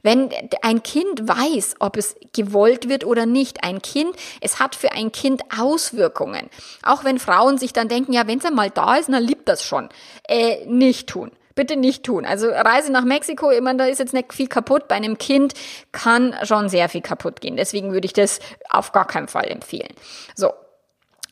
Wenn 0.03 0.31
ein 0.63 0.83
Kind 0.83 1.29
weiß, 1.29 1.77
ob 1.81 1.97
es 1.97 2.17
gewollt 2.33 2.89
wird 2.89 3.05
oder 3.05 3.27
nicht, 3.27 3.65
ein 3.65 3.83
Kind, 3.83 4.15
es 4.41 4.59
hat 4.59 4.75
für 4.75 4.93
ein 4.93 5.13
Kind 5.13 5.43
Auswirkungen. 5.59 6.49
Auch 6.83 7.05
wenn 7.05 7.19
Frauen 7.19 7.59
sich 7.59 7.73
dann 7.73 7.89
denken, 7.89 8.13
ja, 8.13 8.27
wenn 8.27 8.39
es 8.39 8.45
einmal 8.45 8.71
da 8.71 8.97
ist, 8.97 9.09
dann 9.09 9.23
liebt 9.23 9.49
das 9.49 9.65
schon. 9.65 9.89
Äh, 10.29 10.65
nicht 10.67 11.09
tun. 11.09 11.33
Bitte 11.55 11.77
nicht 11.77 12.05
tun. 12.05 12.25
Also 12.25 12.49
Reise 12.49 12.93
nach 12.93 13.05
Mexiko, 13.05 13.51
meine, 13.61 13.79
da 13.79 13.85
ist 13.85 13.99
jetzt 13.99 14.15
nicht 14.15 14.33
viel 14.33 14.47
kaputt. 14.47 14.89
Bei 14.89 14.95
einem 14.95 15.19
Kind 15.19 15.55
kann 15.93 16.35
schon 16.45 16.69
sehr 16.69 16.89
viel 16.89 17.03
kaputt 17.03 17.41
gehen. 17.41 17.57
Deswegen 17.57 17.93
würde 17.93 18.07
ich 18.07 18.13
das 18.13 18.39
auf 18.69 18.93
gar 18.93 19.07
keinen 19.07 19.29
Fall 19.29 19.49
empfehlen. 19.49 19.91
So, 20.35 20.53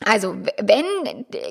Also, 0.05 0.37
wenn 0.61 0.85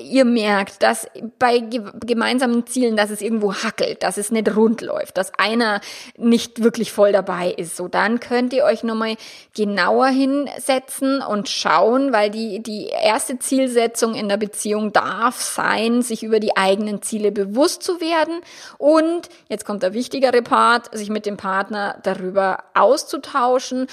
ihr 0.01 0.25
merkt, 0.25 0.81
dass 0.81 1.07
bei 1.37 1.59
gemeinsamen 1.59 2.65
Zielen, 2.65 2.97
dass 2.97 3.11
es 3.11 3.21
irgendwo 3.21 3.53
hackelt, 3.53 4.01
dass 4.01 4.17
es 4.17 4.31
nicht 4.31 4.55
rund 4.55 4.81
läuft, 4.81 5.17
dass 5.17 5.31
einer 5.37 5.81
nicht 6.17 6.63
wirklich 6.63 6.91
voll 6.91 7.11
dabei 7.11 7.51
ist, 7.51 7.75
so 7.75 7.87
dann 7.87 8.19
könnt 8.19 8.53
ihr 8.53 8.63
euch 8.63 8.83
nochmal 8.83 9.17
genauer 9.55 10.07
hinsetzen 10.07 11.21
und 11.21 11.47
schauen, 11.47 12.11
weil 12.11 12.31
die, 12.31 12.63
die 12.63 12.87
erste 12.87 13.37
Zielsetzung 13.37 14.15
in 14.15 14.29
der 14.29 14.37
Beziehung 14.37 14.93
darf 14.93 15.39
sein, 15.39 16.01
sich 16.01 16.23
über 16.23 16.39
die 16.39 16.57
eigenen 16.57 17.03
Ziele 17.03 17.31
bewusst 17.31 17.83
zu 17.83 18.01
werden 18.01 18.41
und, 18.79 19.29
jetzt 19.49 19.65
kommt 19.65 19.83
der 19.83 19.93
wichtigere 19.93 20.41
Part, 20.41 20.89
sich 20.97 21.09
mit 21.09 21.27
dem 21.27 21.37
Partner 21.37 21.99
darüber 22.01 22.63
auszutauschen 22.73 23.87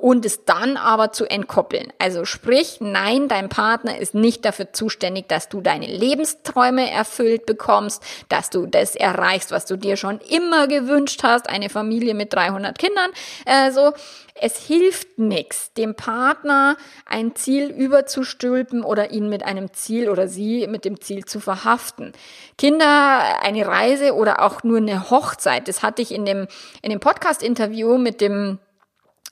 und 0.00 0.24
es 0.24 0.44
dann 0.44 0.76
aber 0.76 1.12
zu 1.12 1.26
entkoppeln. 1.26 1.92
Also 1.98 2.24
sprich, 2.24 2.78
nein, 2.80 3.28
dein 3.28 3.48
Partner 3.48 3.98
ist 3.98 4.14
nicht 4.14 4.44
dafür 4.44 4.72
zuständig, 4.72 5.28
dass 5.28 5.48
du 5.48 5.60
deine 5.60 5.86
Lebensträume 5.86 6.90
erfüllt 6.90 7.46
bekommst, 7.46 8.02
dass 8.28 8.50
du 8.50 8.66
das 8.66 8.94
erreichst, 8.94 9.50
was 9.50 9.66
du 9.66 9.76
dir 9.76 9.96
schon 9.96 10.20
immer 10.20 10.68
gewünscht 10.68 11.22
hast, 11.22 11.48
eine 11.48 11.68
Familie 11.68 12.14
mit 12.14 12.32
300 12.32 12.78
Kindern. 12.78 13.10
Also 13.44 13.92
es 14.38 14.58
hilft 14.58 15.18
nichts, 15.18 15.72
dem 15.72 15.94
Partner 15.94 16.76
ein 17.06 17.34
Ziel 17.34 17.70
überzustülpen 17.70 18.84
oder 18.84 19.10
ihn 19.10 19.28
mit 19.30 19.42
einem 19.42 19.72
Ziel 19.72 20.10
oder 20.10 20.28
sie 20.28 20.66
mit 20.66 20.84
dem 20.84 21.00
Ziel 21.00 21.24
zu 21.24 21.40
verhaften. 21.40 22.12
Kinder, 22.58 23.42
eine 23.42 23.66
Reise 23.66 24.14
oder 24.14 24.42
auch 24.42 24.62
nur 24.62 24.76
eine 24.78 25.10
Hochzeit, 25.10 25.68
das 25.68 25.82
hatte 25.82 26.02
ich 26.02 26.12
in 26.12 26.26
dem, 26.26 26.48
in 26.82 26.90
dem 26.90 27.00
Podcast-Interview 27.00 27.96
mit 27.96 28.20
dem 28.20 28.58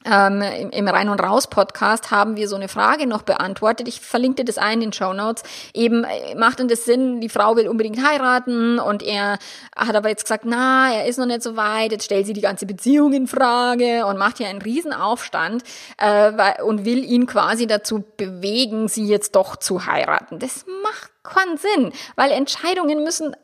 ähm, 0.04 0.42
im, 0.42 0.70
im 0.70 0.88
Rein 0.88 1.08
und 1.08 1.20
Raus 1.20 1.46
Podcast 1.46 2.10
haben 2.10 2.36
wir 2.36 2.48
so 2.48 2.56
eine 2.56 2.68
Frage 2.68 3.06
noch 3.06 3.22
beantwortet. 3.22 3.88
Ich 3.88 4.00
verlinkte 4.00 4.44
das 4.44 4.58
ein 4.58 4.74
in 4.74 4.80
den 4.80 4.92
Show 4.92 5.12
Notes. 5.12 5.42
Eben 5.72 6.04
äh, 6.04 6.34
macht 6.34 6.58
denn 6.58 6.68
das 6.68 6.84
Sinn, 6.84 7.20
die 7.20 7.28
Frau 7.28 7.56
will 7.56 7.68
unbedingt 7.68 8.06
heiraten 8.06 8.78
und 8.78 9.02
er 9.02 9.38
hat 9.76 9.96
aber 9.96 10.08
jetzt 10.08 10.24
gesagt, 10.24 10.44
na, 10.46 10.92
er 10.92 11.06
ist 11.06 11.18
noch 11.18 11.26
nicht 11.26 11.42
so 11.42 11.56
weit. 11.56 11.92
Jetzt 11.92 12.04
stellt 12.04 12.26
sie 12.26 12.32
die 12.32 12.40
ganze 12.40 12.66
Beziehung 12.66 13.12
in 13.12 13.26
Frage 13.26 14.06
und 14.06 14.18
macht 14.18 14.38
hier 14.38 14.48
einen 14.48 14.62
Riesenaufstand 14.62 15.62
äh, 15.98 16.62
und 16.62 16.84
will 16.84 17.04
ihn 17.04 17.26
quasi 17.26 17.66
dazu 17.66 18.04
bewegen, 18.16 18.88
sie 18.88 19.06
jetzt 19.06 19.36
doch 19.36 19.56
zu 19.56 19.86
heiraten. 19.86 20.38
Das 20.38 20.66
macht 20.82 21.10
keinen 21.22 21.56
Sinn, 21.56 21.92
weil 22.16 22.30
Entscheidungen 22.30 23.02
müssen 23.02 23.34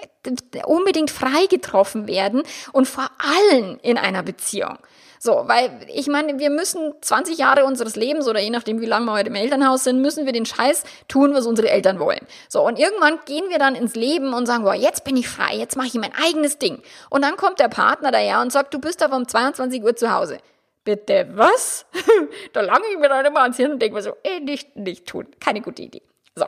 unbedingt 0.67 1.11
frei 1.11 1.47
getroffen 1.49 2.07
werden 2.07 2.43
und 2.73 2.87
vor 2.87 3.11
allem 3.19 3.79
in 3.83 3.97
einer 3.97 4.23
Beziehung. 4.23 4.79
So, 5.23 5.43
weil 5.45 5.71
ich 5.95 6.07
meine, 6.07 6.39
wir 6.39 6.49
müssen 6.49 6.95
20 6.99 7.37
Jahre 7.37 7.67
unseres 7.67 7.95
Lebens 7.95 8.27
oder 8.27 8.41
je 8.41 8.49
nachdem, 8.49 8.81
wie 8.81 8.87
lange 8.87 9.05
wir 9.05 9.13
heute 9.13 9.29
im 9.29 9.35
Elternhaus 9.35 9.85
sind, 9.85 10.01
müssen 10.01 10.25
wir 10.25 10.33
den 10.33 10.47
Scheiß 10.47 10.83
tun, 11.09 11.35
was 11.35 11.47
unsere 11.47 11.69
Eltern 11.69 12.01
wollen. 12.01 12.27
So, 12.49 12.67
und 12.67 12.79
irgendwann 12.79 13.21
gehen 13.27 13.45
wir 13.51 13.59
dann 13.59 13.75
ins 13.75 13.95
Leben 13.95 14.33
und 14.33 14.47
sagen, 14.47 14.65
boah, 14.65 14.75
jetzt 14.75 15.05
bin 15.05 15.19
ich 15.19 15.29
frei, 15.29 15.57
jetzt 15.57 15.77
mache 15.77 15.89
ich 15.89 15.95
mein 15.95 16.15
eigenes 16.15 16.57
Ding. 16.57 16.83
Und 17.11 17.23
dann 17.23 17.37
kommt 17.37 17.61
der 17.61 17.69
Partner 17.69 18.13
daher 18.13 18.41
und 18.41 18.51
sagt, 18.51 18.73
du 18.73 18.79
bist 18.79 19.03
aber 19.03 19.15
um 19.15 19.29
22 19.29 19.83
Uhr 19.83 19.95
zu 19.95 20.11
Hause. 20.11 20.39
Bitte, 20.85 21.29
was? 21.35 21.85
da 22.55 22.63
lange 22.63 22.87
ich 22.91 22.99
mir 22.99 23.11
dann 23.11 23.27
immer 23.27 23.43
ans 23.43 23.59
Hirn 23.59 23.73
und 23.73 23.83
denke 23.83 23.97
mir 23.97 24.03
so, 24.03 24.17
ey, 24.23 24.41
nicht, 24.41 24.75
nicht 24.75 25.07
tun. 25.07 25.27
Keine 25.39 25.61
gute 25.61 25.83
Idee. 25.83 26.03
So. 26.35 26.47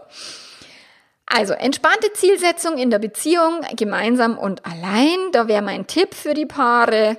Also 1.27 1.53
entspannte 1.53 2.11
Zielsetzung 2.15 2.79
in 2.79 2.89
der 2.89 3.01
Beziehung, 3.01 3.61
gemeinsam 3.77 4.39
und 4.39 4.65
allein. 4.65 5.19
Da 5.33 5.47
wäre 5.47 5.61
mein 5.61 5.87
Tipp 5.87 6.15
für 6.15 6.33
die 6.33 6.47
Paare. 6.47 7.19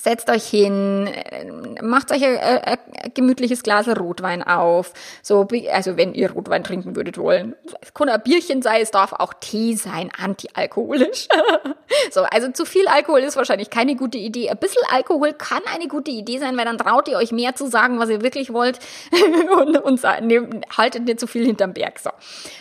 Setzt 0.00 0.30
euch 0.30 0.44
hin, 0.44 1.06
äh, 1.06 1.82
macht 1.82 2.10
euch 2.10 2.24
ein, 2.24 2.38
ein, 2.38 2.62
ein, 2.64 2.78
gemütliches 3.14 3.62
Glas 3.62 3.88
Rotwein 3.88 4.42
auf. 4.42 4.92
So, 5.22 5.48
also 5.72 5.96
wenn 5.96 6.14
ihr 6.14 6.32
Rotwein 6.32 6.64
trinken 6.64 6.96
würdet 6.96 7.18
wollen. 7.18 7.54
Es 7.80 7.94
kann 7.94 8.08
ein 8.08 8.22
Bierchen 8.22 8.62
sein, 8.62 8.80
es 8.82 8.90
darf 8.90 9.12
auch 9.12 9.34
Tee 9.34 9.74
sein, 9.74 10.10
antialkoholisch. 10.16 11.28
so, 12.10 12.22
also 12.22 12.50
zu 12.52 12.64
viel 12.64 12.86
Alkohol 12.88 13.20
ist 13.20 13.36
wahrscheinlich 13.36 13.70
keine 13.70 13.96
gute 13.96 14.18
Idee. 14.18 14.50
Ein 14.50 14.58
bisschen 14.58 14.82
Alkohol 14.92 15.32
kann 15.32 15.62
eine 15.74 15.88
gute 15.88 16.10
Idee 16.10 16.38
sein, 16.38 16.56
weil 16.56 16.64
dann 16.64 16.78
traut 16.78 17.08
ihr 17.08 17.16
euch 17.16 17.32
mehr 17.32 17.54
zu 17.54 17.66
sagen, 17.66 17.98
was 17.98 18.10
ihr 18.10 18.22
wirklich 18.22 18.52
wollt 18.52 18.78
und, 19.58 19.78
und 19.78 20.02
ne, 20.22 20.48
haltet 20.76 21.04
nicht 21.04 21.20
zu 21.20 21.26
viel 21.26 21.44
hinterm 21.44 21.74
Berg. 21.74 21.98
So. 21.98 22.10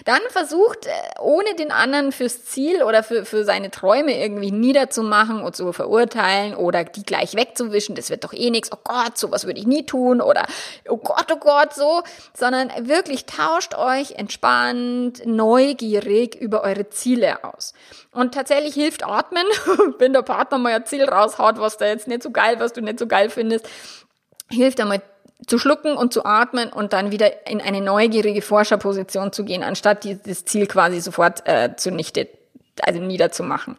Dann 0.06 0.22
versucht, 0.30 0.86
äh, 0.86 0.90
ohne 1.22 1.56
den 1.56 1.72
anderen 1.72 2.12
fürs 2.12 2.46
Ziel 2.46 2.84
oder 2.84 3.04
für, 3.04 3.26
für 3.26 3.44
seine 3.44 3.72
Träume 3.72 4.20
irgendwie 4.20 4.52
niederzumachen 4.52 5.42
und 5.42 5.56
zu 5.56 5.72
verurteilen 5.74 6.56
oder 6.56 6.84
die 6.84 7.04
gleich 7.04 7.27
gleich 7.28 7.48
wegzuwischen, 7.48 7.96
das 7.96 8.10
wird 8.10 8.24
doch 8.24 8.34
eh 8.34 8.50
nichts, 8.50 8.72
oh 8.72 8.80
Gott, 8.84 9.18
sowas 9.18 9.46
würde 9.46 9.60
ich 9.60 9.68
nie 9.68 9.86
tun. 9.86 10.22
Oder 10.22 10.46
oh 10.88 10.98
Gott, 10.98 11.28
oh 11.32 11.38
Gott, 11.38 11.74
so, 11.74 12.04
sondern 12.34 12.72
wirklich 12.88 13.26
tauscht 13.26 13.76
euch 13.76 14.12
entspannt, 14.12 15.26
neugierig 15.26 16.36
über 16.36 16.64
eure 16.64 16.90
Ziele 16.90 17.44
aus. 17.44 17.74
Und 18.12 18.34
tatsächlich 18.34 18.74
hilft 18.74 19.06
Atmen, 19.06 19.46
wenn 20.00 20.14
der 20.14 20.22
Partner 20.22 20.58
mal 20.58 20.74
ein 20.74 20.86
Ziel 20.86 21.06
raushaut, 21.06 21.60
was 21.60 21.78
da 21.78 21.86
jetzt 21.86 22.08
nicht 22.08 22.24
so 22.24 22.32
geil, 22.32 22.60
was 22.60 22.74
du 22.74 22.82
nicht 22.82 23.00
so 23.00 23.08
geil 23.08 23.30
findest, 23.30 23.68
hilft 24.50 24.80
einmal 24.80 25.02
zu 25.46 25.60
schlucken 25.60 25.96
und 25.96 26.14
zu 26.14 26.26
atmen 26.26 26.70
und 26.70 26.94
dann 26.94 27.12
wieder 27.12 27.48
in 27.48 27.62
eine 27.62 27.80
neugierige 27.80 28.42
Forscherposition 28.42 29.32
zu 29.32 29.46
gehen, 29.46 29.62
anstatt 29.62 30.04
dieses 30.04 30.46
Ziel 30.46 30.66
quasi 30.66 31.00
sofort 31.00 31.48
äh, 31.48 31.76
zunichte 31.76 32.28
also 32.86 33.00
niederzumachen. 33.00 33.78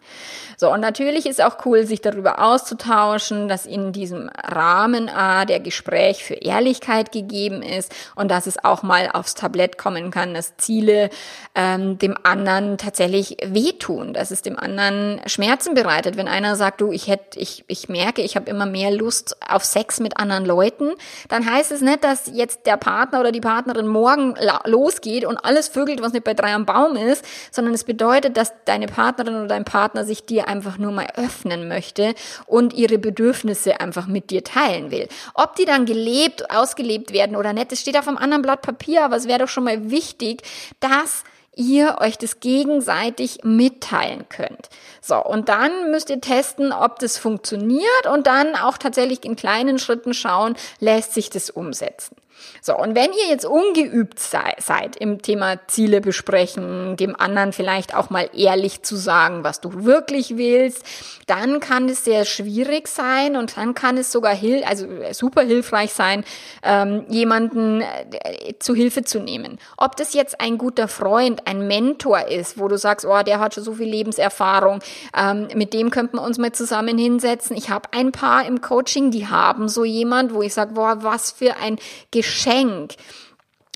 So, 0.56 0.72
und 0.72 0.80
natürlich 0.80 1.26
ist 1.26 1.40
auch 1.40 1.64
cool, 1.64 1.87
sich 1.87 2.00
darüber 2.00 2.42
auszutauschen, 2.42 3.46
dass 3.46 3.64
in 3.64 3.92
diesem 3.92 4.28
Rahmen 4.30 5.08
A 5.08 5.44
der 5.44 5.61
Gespräch 5.61 6.24
für 6.24 6.34
Ehrlichkeit 6.34 7.12
gegeben 7.12 7.62
ist 7.62 7.94
und 8.16 8.28
dass 8.28 8.48
es 8.48 8.64
auch 8.64 8.82
mal 8.82 9.08
aufs 9.12 9.34
Tablett 9.34 9.78
kommen 9.78 10.11
kann, 10.11 10.34
dass 10.34 10.56
Ziele 10.56 11.11
ähm, 11.54 11.96
dem 11.98 12.16
anderen 12.24 12.76
tatsächlich 12.76 13.37
wehtun, 13.44 14.14
dass 14.14 14.32
es 14.32 14.42
dem 14.42 14.58
anderen 14.58 15.20
Schmerzen 15.26 15.74
bereitet. 15.74 16.16
Wenn 16.16 16.26
einer 16.26 16.56
sagt, 16.56 16.80
du, 16.80 16.90
ich 16.90 17.06
hätte, 17.06 17.38
ich, 17.38 17.64
ich 17.68 17.88
merke, 17.88 18.22
ich 18.22 18.34
habe 18.34 18.50
immer 18.50 18.66
mehr 18.66 18.90
Lust 18.90 19.37
auf 19.48 19.64
Sex 19.64 20.00
mit 20.00 20.18
anderen 20.18 20.44
Leuten, 20.44 20.90
dann 21.28 21.48
heißt 21.48 21.70
es 21.70 21.82
nicht, 21.82 22.02
dass 22.02 22.30
jetzt 22.32 22.66
der 22.66 22.78
Partner 22.78 23.20
oder 23.20 23.30
die 23.30 23.40
Partnerin 23.40 23.87
morgen 23.87 24.34
losgeht 24.64 25.24
und 25.24 25.37
alles 25.37 25.68
vögelt, 25.68 26.02
was 26.02 26.12
nicht 26.12 26.24
bei 26.24 26.34
drei 26.34 26.52
am 26.52 26.66
Baum 26.66 26.96
ist, 26.96 27.24
sondern 27.52 27.74
es 27.74 27.84
bedeutet, 27.84 28.37
dass 28.37 28.52
deine 28.64 28.88
Partnerin 28.88 29.37
oder 29.37 29.46
dein 29.46 29.64
Partner 29.64 30.05
sich 30.05 30.27
dir 30.27 30.48
einfach 30.48 30.79
nur 30.79 30.92
mal 30.92 31.07
öffnen 31.16 31.68
möchte 31.68 32.14
und 32.46 32.72
ihre 32.74 32.98
Bedürfnisse 32.98 33.81
einfach 33.81 34.07
mit 34.07 34.31
dir 34.31 34.42
teilen 34.42 34.90
will. 34.90 35.09
Ob 35.35 35.55
die 35.57 35.64
dann 35.64 35.87
gelebt, 35.87 36.51
ausgelebt 36.51 37.12
werden 37.12 37.37
oder 37.37 37.53
nicht, 37.53 37.72
das 37.72 37.81
steht 37.81 37.96
auf 37.96 38.09
einem 38.09 38.18
anderen 38.18 38.42
Blatt 38.42 38.62
Papier, 38.62 39.05
aber 39.05 39.16
es 39.16 39.29
wäre 39.29 39.40
doch 39.40 39.48
schon 39.48 39.64
mal 39.64 39.90
wichtig, 39.90 40.42
dass 40.81 41.24
ihr 41.59 41.96
euch 42.01 42.16
das 42.16 42.40
gegenseitig 42.40 43.40
mitteilen 43.42 44.29
könnt. 44.29 44.68
So, 45.01 45.16
und 45.16 45.48
dann 45.48 45.90
müsst 45.90 46.09
ihr 46.09 46.20
testen, 46.20 46.72
ob 46.72 47.01
das 47.01 47.18
funktioniert 47.18 48.07
und 48.11 48.27
dann 48.27 48.55
auch 48.55 48.79
tatsächlich 48.79 49.24
in 49.24 49.35
kleinen 49.37 49.79
Schritten 49.79 50.14
schauen, 50.14 50.55
lässt 50.79 51.14
sich 51.14 51.31
das 51.31 51.51
umsetzen. 51.51 52.16
So, 52.61 52.77
und 52.77 52.94
wenn 52.94 53.12
ihr 53.12 53.29
jetzt 53.29 53.44
ungeübt 53.44 54.18
sei, 54.18 54.55
seid 54.59 54.96
im 54.96 55.22
Thema 55.22 55.59
Ziele 55.68 56.01
besprechen, 56.01 56.96
dem 56.96 57.18
anderen 57.18 57.53
vielleicht 57.53 57.94
auch 57.94 58.11
mal 58.11 58.29
ehrlich 58.35 58.83
zu 58.83 58.96
sagen, 58.96 59.44
was 59.44 59.61
du 59.61 59.85
wirklich 59.85 60.37
willst, 60.37 60.85
dann 61.27 61.61
kann 61.61 61.88
es 61.88 62.05
sehr 62.05 62.24
schwierig 62.24 62.88
sein 62.88 63.37
und 63.37 63.57
dann 63.57 63.74
kann 63.74 63.96
es 63.96 64.12
sogar 64.12 64.35
hil 64.35 64.64
also 64.64 64.87
super 65.12 65.42
hilfreich 65.42 65.92
sein, 65.92 66.24
ähm, 66.62 67.05
jemanden 67.09 67.83
äh, 67.83 68.55
zu 68.59 68.74
Hilfe 68.74 69.05
zu 69.05 69.20
nehmen. 69.20 69.59
Ob 69.77 69.96
das 69.96 70.14
jetzt 70.14 70.40
ein 70.40 70.59
guter 70.59 70.88
Freund, 70.88 71.46
ein 71.46 71.66
Mentor 71.66 72.27
ist, 72.29 72.59
wo 72.59 72.68
du 72.68 72.79
sagst, 72.79 73.07
oh, 73.07 73.22
der 73.22 73.40
hat 73.40 73.55
schon 73.55 73.64
so 73.64 73.74
viel 73.74 73.88
Lebenserfahrung, 73.88 74.81
ähm, 75.16 75.48
mit 75.55 75.74
dem 75.74 75.90
könnten 75.90 76.16
wir 76.16 76.22
uns 76.22 76.38
mal 76.38 76.53
zusammen 76.53 76.98
hinsetzen. 76.98 77.57
Ich 77.57 77.70
habe 77.70 77.88
ein 77.92 78.12
paar 78.12 78.46
im 78.46 78.61
Coaching, 78.61 79.11
die 79.11 79.27
haben 79.27 79.68
so 79.68 79.85
jemand, 79.85 80.35
wo 80.35 80.42
ich 80.42 80.55
sage, 80.55 80.74
boah, 80.74 81.03
was 81.03 81.33
für 81.33 81.57
ein 81.57 81.79
Geschenk. 82.11 82.27
Geschenk. 82.28 82.94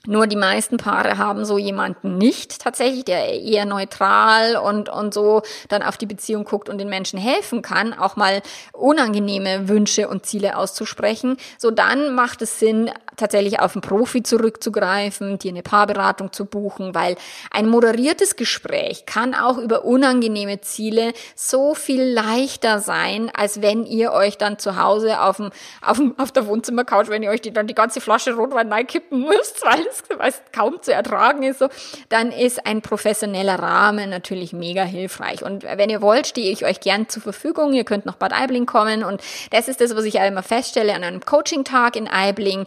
Nur 0.06 0.26
die 0.26 0.36
meisten 0.36 0.78
Paare 0.78 1.16
haben 1.16 1.44
so 1.44 1.58
jemanden 1.58 2.18
nicht 2.18 2.60
tatsächlich, 2.60 3.04
der 3.04 3.40
eher 3.40 3.64
neutral 3.66 4.56
und, 4.56 4.88
und 4.88 5.14
so 5.14 5.42
dann 5.68 5.84
auf 5.84 5.96
die 5.96 6.06
Beziehung 6.06 6.44
guckt 6.44 6.68
und 6.68 6.78
den 6.78 6.88
Menschen 6.88 7.20
helfen 7.20 7.62
kann, 7.62 7.94
auch 7.94 8.16
mal 8.16 8.42
unangenehme 8.72 9.68
Wünsche 9.68 10.08
und 10.08 10.26
Ziele 10.26 10.56
auszusprechen. 10.56 11.36
So 11.56 11.70
dann 11.70 12.16
macht 12.16 12.42
es 12.42 12.58
Sinn, 12.58 12.90
tatsächlich 13.16 13.60
auf 13.60 13.76
einen 13.76 13.82
Profi 13.82 14.24
zurückzugreifen, 14.24 15.38
dir 15.38 15.52
eine 15.52 15.62
Paarberatung 15.62 16.32
zu 16.32 16.46
buchen, 16.46 16.96
weil 16.96 17.16
ein 17.52 17.68
moderiertes 17.68 18.34
Gespräch 18.34 19.06
kann 19.06 19.34
auch 19.36 19.58
über 19.58 19.84
unangenehme 19.84 20.62
Ziele 20.62 21.12
so 21.36 21.76
viel 21.76 22.02
leichter 22.02 22.80
sein, 22.80 23.30
als 23.34 23.62
wenn 23.62 23.86
ihr 23.86 24.12
euch 24.12 24.36
dann 24.38 24.58
zu 24.58 24.82
Hause 24.82 25.20
auf, 25.20 25.36
dem, 25.36 25.50
auf, 25.80 25.98
dem, 25.98 26.18
auf 26.18 26.32
der 26.32 26.48
Wohnzimmercouch, 26.48 27.08
wenn 27.08 27.22
ihr 27.22 27.30
euch 27.30 27.42
die, 27.42 27.52
dann 27.52 27.68
die 27.68 27.74
ganze 27.74 28.00
Flasche 28.00 28.32
Rotwein 28.32 28.72
reinkippen 28.72 29.20
müsst, 29.20 29.62
weil 29.64 29.91
weil 30.16 30.30
es 30.30 30.42
kaum 30.52 30.80
zu 30.82 30.92
ertragen 30.92 31.42
ist, 31.42 31.58
so, 31.58 31.68
dann 32.08 32.32
ist 32.32 32.66
ein 32.66 32.82
professioneller 32.82 33.58
Rahmen 33.58 34.10
natürlich 34.10 34.52
mega 34.52 34.84
hilfreich. 34.84 35.42
Und 35.42 35.64
wenn 35.64 35.90
ihr 35.90 36.02
wollt, 36.02 36.26
stehe 36.26 36.52
ich 36.52 36.64
euch 36.64 36.80
gern 36.80 37.08
zur 37.08 37.22
Verfügung. 37.22 37.72
Ihr 37.72 37.84
könnt 37.84 38.06
nach 38.06 38.16
Bad 38.16 38.32
Aibling 38.32 38.66
kommen 38.66 39.04
und 39.04 39.22
das 39.50 39.68
ist 39.68 39.80
das, 39.80 39.96
was 39.96 40.04
ich 40.04 40.16
immer 40.16 40.42
feststelle 40.42 40.94
an 40.94 41.04
einem 41.04 41.20
Coaching-Tag 41.20 41.96
in 41.96 42.08
Aibling 42.08 42.66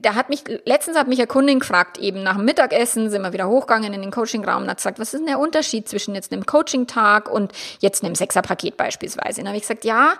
da 0.00 0.14
hat 0.14 0.28
mich, 0.28 0.42
letztens 0.64 0.96
hat 0.96 1.08
mich 1.08 1.18
eine 1.18 1.26
Kundin 1.26 1.60
gefragt, 1.60 1.98
eben 1.98 2.22
nach 2.22 2.36
dem 2.36 2.44
Mittagessen 2.44 3.10
sind 3.10 3.22
wir 3.22 3.32
wieder 3.32 3.48
hochgegangen 3.48 3.92
in 3.92 4.00
den 4.00 4.10
Coachingraum 4.10 4.62
und 4.62 4.70
hat 4.70 4.78
gesagt, 4.78 4.98
was 4.98 5.12
ist 5.12 5.20
denn 5.20 5.26
der 5.26 5.38
Unterschied 5.38 5.88
zwischen 5.88 6.14
jetzt 6.14 6.32
einem 6.32 6.46
Coaching-Tag 6.46 7.30
und 7.30 7.52
jetzt 7.80 8.04
einem 8.04 8.14
Sechser-Paket 8.14 8.76
beispielsweise? 8.76 9.40
Und 9.40 9.44
dann 9.44 9.48
habe 9.48 9.56
ich 9.56 9.62
gesagt, 9.62 9.84
ja, 9.84 10.14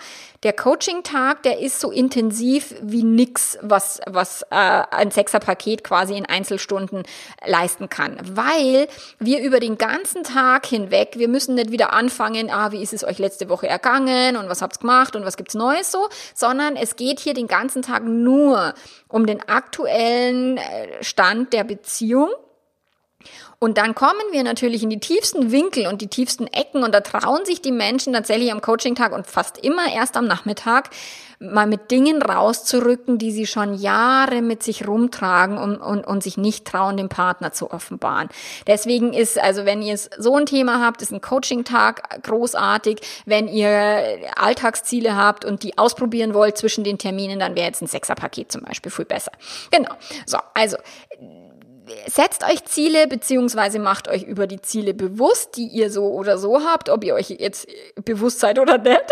der 0.46 0.52
Coaching-Tag, 0.52 1.42
der 1.42 1.58
ist 1.58 1.80
so 1.80 1.90
intensiv 1.90 2.72
wie 2.80 3.02
nix, 3.02 3.58
was, 3.62 4.00
was 4.06 4.42
äh, 4.42 4.54
ein 4.54 5.10
Sechser-Paket 5.10 5.82
quasi 5.82 6.16
in 6.16 6.24
Einzelstunden 6.24 7.02
leisten 7.44 7.88
kann. 7.88 8.16
Weil 8.22 8.86
wir 9.18 9.42
über 9.42 9.58
den 9.58 9.76
ganzen 9.76 10.22
Tag 10.22 10.66
hinweg, 10.66 11.14
wir 11.16 11.26
müssen 11.26 11.56
nicht 11.56 11.72
wieder 11.72 11.92
anfangen, 11.92 12.48
ah, 12.48 12.70
wie 12.70 12.80
ist 12.80 12.92
es 12.92 13.02
euch 13.02 13.18
letzte 13.18 13.48
Woche 13.48 13.66
ergangen 13.66 14.36
und 14.36 14.48
was 14.48 14.62
habt's 14.62 14.78
gemacht 14.78 15.16
und 15.16 15.24
was 15.24 15.36
gibt's 15.36 15.54
Neues 15.54 15.90
so, 15.90 16.06
sondern 16.32 16.76
es 16.76 16.94
geht 16.94 17.18
hier 17.18 17.34
den 17.34 17.48
ganzen 17.48 17.82
Tag 17.82 18.04
nur 18.04 18.74
um 19.08 19.26
den 19.26 19.48
aktuellen 19.48 20.58
äh, 20.58 21.02
Stand 21.02 21.54
der 21.54 21.64
Beziehung. 21.64 22.28
Und 23.58 23.78
dann 23.78 23.94
kommen 23.94 24.20
wir 24.32 24.42
natürlich 24.42 24.82
in 24.82 24.90
die 24.90 25.00
tiefsten 25.00 25.50
Winkel 25.50 25.86
und 25.86 26.02
die 26.02 26.08
tiefsten 26.08 26.46
Ecken 26.46 26.84
und 26.84 26.94
da 26.94 27.00
trauen 27.00 27.44
sich 27.46 27.62
die 27.62 27.72
Menschen 27.72 28.12
tatsächlich 28.12 28.52
am 28.52 28.60
Coaching-Tag 28.60 29.12
und 29.12 29.26
fast 29.26 29.58
immer 29.58 29.92
erst 29.92 30.16
am 30.16 30.26
Nachmittag 30.26 30.90
mal 31.38 31.66
mit 31.66 31.90
Dingen 31.90 32.22
rauszurücken, 32.22 33.18
die 33.18 33.30
sie 33.30 33.46
schon 33.46 33.74
Jahre 33.74 34.42
mit 34.42 34.62
sich 34.62 34.86
rumtragen 34.86 35.58
und, 35.58 35.76
und, 35.78 36.06
und 36.06 36.22
sich 36.22 36.36
nicht 36.36 36.66
trauen, 36.66 36.96
dem 36.96 37.08
Partner 37.08 37.52
zu 37.52 37.70
offenbaren. 37.70 38.28
Deswegen 38.66 39.12
ist, 39.12 39.38
also 39.38 39.64
wenn 39.64 39.82
ihr 39.82 39.98
so 39.98 40.36
ein 40.36 40.46
Thema 40.46 40.80
habt, 40.80 41.02
ist 41.02 41.12
ein 41.12 41.20
Coaching-Tag 41.20 42.22
großartig. 42.22 43.00
Wenn 43.26 43.48
ihr 43.48 44.18
Alltagsziele 44.36 45.16
habt 45.16 45.44
und 45.44 45.62
die 45.62 45.76
ausprobieren 45.78 46.34
wollt 46.34 46.56
zwischen 46.56 46.84
den 46.84 46.98
Terminen, 46.98 47.38
dann 47.38 47.54
wäre 47.54 47.66
jetzt 47.66 47.82
ein 47.82 47.86
Sechserpaket 47.86 48.50
zum 48.50 48.62
Beispiel 48.62 48.90
viel 48.90 49.04
besser. 49.04 49.32
Genau. 49.70 49.90
So, 50.24 50.38
also 50.54 50.76
setzt 52.06 52.42
euch 52.44 52.64
Ziele 52.64 53.06
beziehungsweise 53.06 53.78
macht 53.78 54.08
euch 54.08 54.24
über 54.24 54.46
die 54.46 54.60
Ziele 54.60 54.94
bewusst, 54.94 55.56
die 55.56 55.66
ihr 55.66 55.90
so 55.90 56.06
oder 56.06 56.38
so 56.38 56.62
habt, 56.64 56.88
ob 56.88 57.04
ihr 57.04 57.14
euch 57.14 57.30
jetzt 57.30 57.68
bewusst 58.04 58.40
seid 58.40 58.58
oder 58.58 58.78
nicht. 58.78 59.04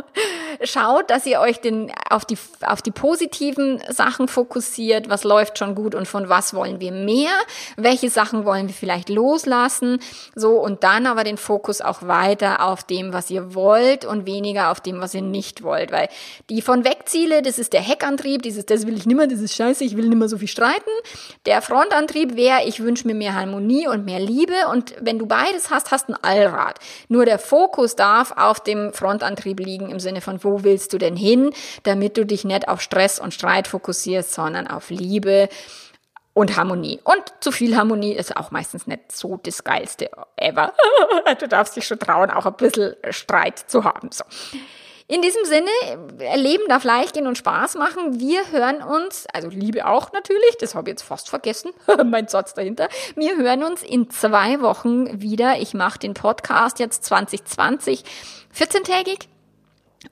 Schaut, 0.62 1.10
dass 1.10 1.26
ihr 1.26 1.40
euch 1.40 1.60
den, 1.60 1.92
auf, 2.10 2.24
die, 2.24 2.38
auf 2.62 2.82
die 2.82 2.90
positiven 2.90 3.80
Sachen 3.90 4.26
fokussiert, 4.28 5.08
was 5.08 5.24
läuft 5.24 5.58
schon 5.58 5.74
gut 5.74 5.94
und 5.94 6.08
von 6.08 6.28
was 6.28 6.54
wollen 6.54 6.80
wir 6.80 6.92
mehr, 6.92 7.32
welche 7.76 8.10
Sachen 8.10 8.44
wollen 8.44 8.66
wir 8.66 8.74
vielleicht 8.74 9.08
loslassen, 9.08 10.00
so 10.34 10.52
und 10.52 10.82
dann 10.82 11.06
aber 11.06 11.22
den 11.22 11.36
Fokus 11.36 11.80
auch 11.80 12.02
weiter 12.02 12.64
auf 12.66 12.82
dem, 12.82 13.12
was 13.12 13.30
ihr 13.30 13.54
wollt 13.54 14.04
und 14.04 14.26
weniger 14.26 14.70
auf 14.70 14.80
dem, 14.80 15.00
was 15.00 15.14
ihr 15.14 15.22
nicht 15.22 15.62
wollt, 15.62 15.92
weil 15.92 16.08
die 16.50 16.62
von 16.62 16.84
Wegziele, 16.84 17.42
das 17.42 17.58
ist 17.58 17.72
der 17.72 17.82
Heckantrieb, 17.82 18.42
dieses, 18.42 18.66
das 18.66 18.86
will 18.86 18.96
ich 18.96 19.06
nimmer, 19.06 19.26
das 19.26 19.40
ist 19.40 19.54
scheiße, 19.54 19.84
ich 19.84 19.96
will 19.96 20.08
nimmer 20.08 20.28
so 20.28 20.38
viel 20.38 20.48
streiten, 20.48 20.90
der 21.44 21.62
Frontantrieb 21.62 22.15
Antrieb 22.16 22.36
wäre, 22.36 22.64
ich 22.64 22.82
wünsche 22.82 23.06
mir 23.06 23.14
mehr 23.14 23.34
Harmonie 23.34 23.88
und 23.88 24.06
mehr 24.06 24.20
Liebe. 24.20 24.54
Und 24.70 24.94
wenn 25.00 25.18
du 25.18 25.26
beides 25.26 25.68
hast, 25.68 25.90
hast 25.90 26.08
du 26.08 26.14
ein 26.14 26.24
Allrad. 26.24 26.78
Nur 27.08 27.26
der 27.26 27.38
Fokus 27.38 27.94
darf 27.94 28.32
auf 28.36 28.60
dem 28.60 28.94
Frontantrieb 28.94 29.60
liegen 29.60 29.90
im 29.90 30.00
Sinne 30.00 30.22
von, 30.22 30.42
wo 30.42 30.64
willst 30.64 30.94
du 30.94 30.98
denn 30.98 31.14
hin, 31.14 31.50
damit 31.82 32.16
du 32.16 32.24
dich 32.24 32.44
nicht 32.44 32.68
auf 32.68 32.80
Stress 32.80 33.18
und 33.18 33.34
Streit 33.34 33.68
fokussierst, 33.68 34.32
sondern 34.32 34.66
auf 34.66 34.88
Liebe 34.88 35.50
und 36.32 36.56
Harmonie. 36.56 37.00
Und 37.04 37.22
zu 37.40 37.52
viel 37.52 37.76
Harmonie 37.76 38.14
ist 38.14 38.34
auch 38.34 38.50
meistens 38.50 38.86
nicht 38.86 39.12
so 39.12 39.38
das 39.42 39.62
Geilste 39.62 40.10
ever. 40.36 40.72
du 41.38 41.48
darfst 41.48 41.76
dich 41.76 41.86
schon 41.86 41.98
trauen, 41.98 42.30
auch 42.30 42.46
ein 42.46 42.54
bisschen 42.54 42.94
Streit 43.10 43.58
zu 43.58 43.84
haben. 43.84 44.08
So. 44.10 44.24
In 45.08 45.22
diesem 45.22 45.44
Sinne, 45.44 45.70
Leben 46.34 46.64
darf 46.68 46.82
leicht 46.82 47.14
gehen 47.14 47.28
und 47.28 47.38
Spaß 47.38 47.76
machen. 47.76 48.18
Wir 48.18 48.50
hören 48.50 48.82
uns, 48.82 49.26
also 49.32 49.48
Liebe 49.48 49.86
auch 49.86 50.12
natürlich, 50.12 50.56
das 50.58 50.74
habe 50.74 50.90
ich 50.90 50.94
jetzt 50.94 51.02
fast 51.02 51.28
vergessen, 51.28 51.70
mein 52.06 52.26
Satz 52.26 52.54
dahinter. 52.54 52.88
Wir 53.14 53.36
hören 53.36 53.62
uns 53.62 53.84
in 53.84 54.10
zwei 54.10 54.60
Wochen 54.60 55.22
wieder. 55.22 55.60
Ich 55.60 55.74
mache 55.74 56.00
den 56.00 56.14
Podcast 56.14 56.80
jetzt 56.80 57.04
2020 57.04 58.02
14-tägig 58.52 59.28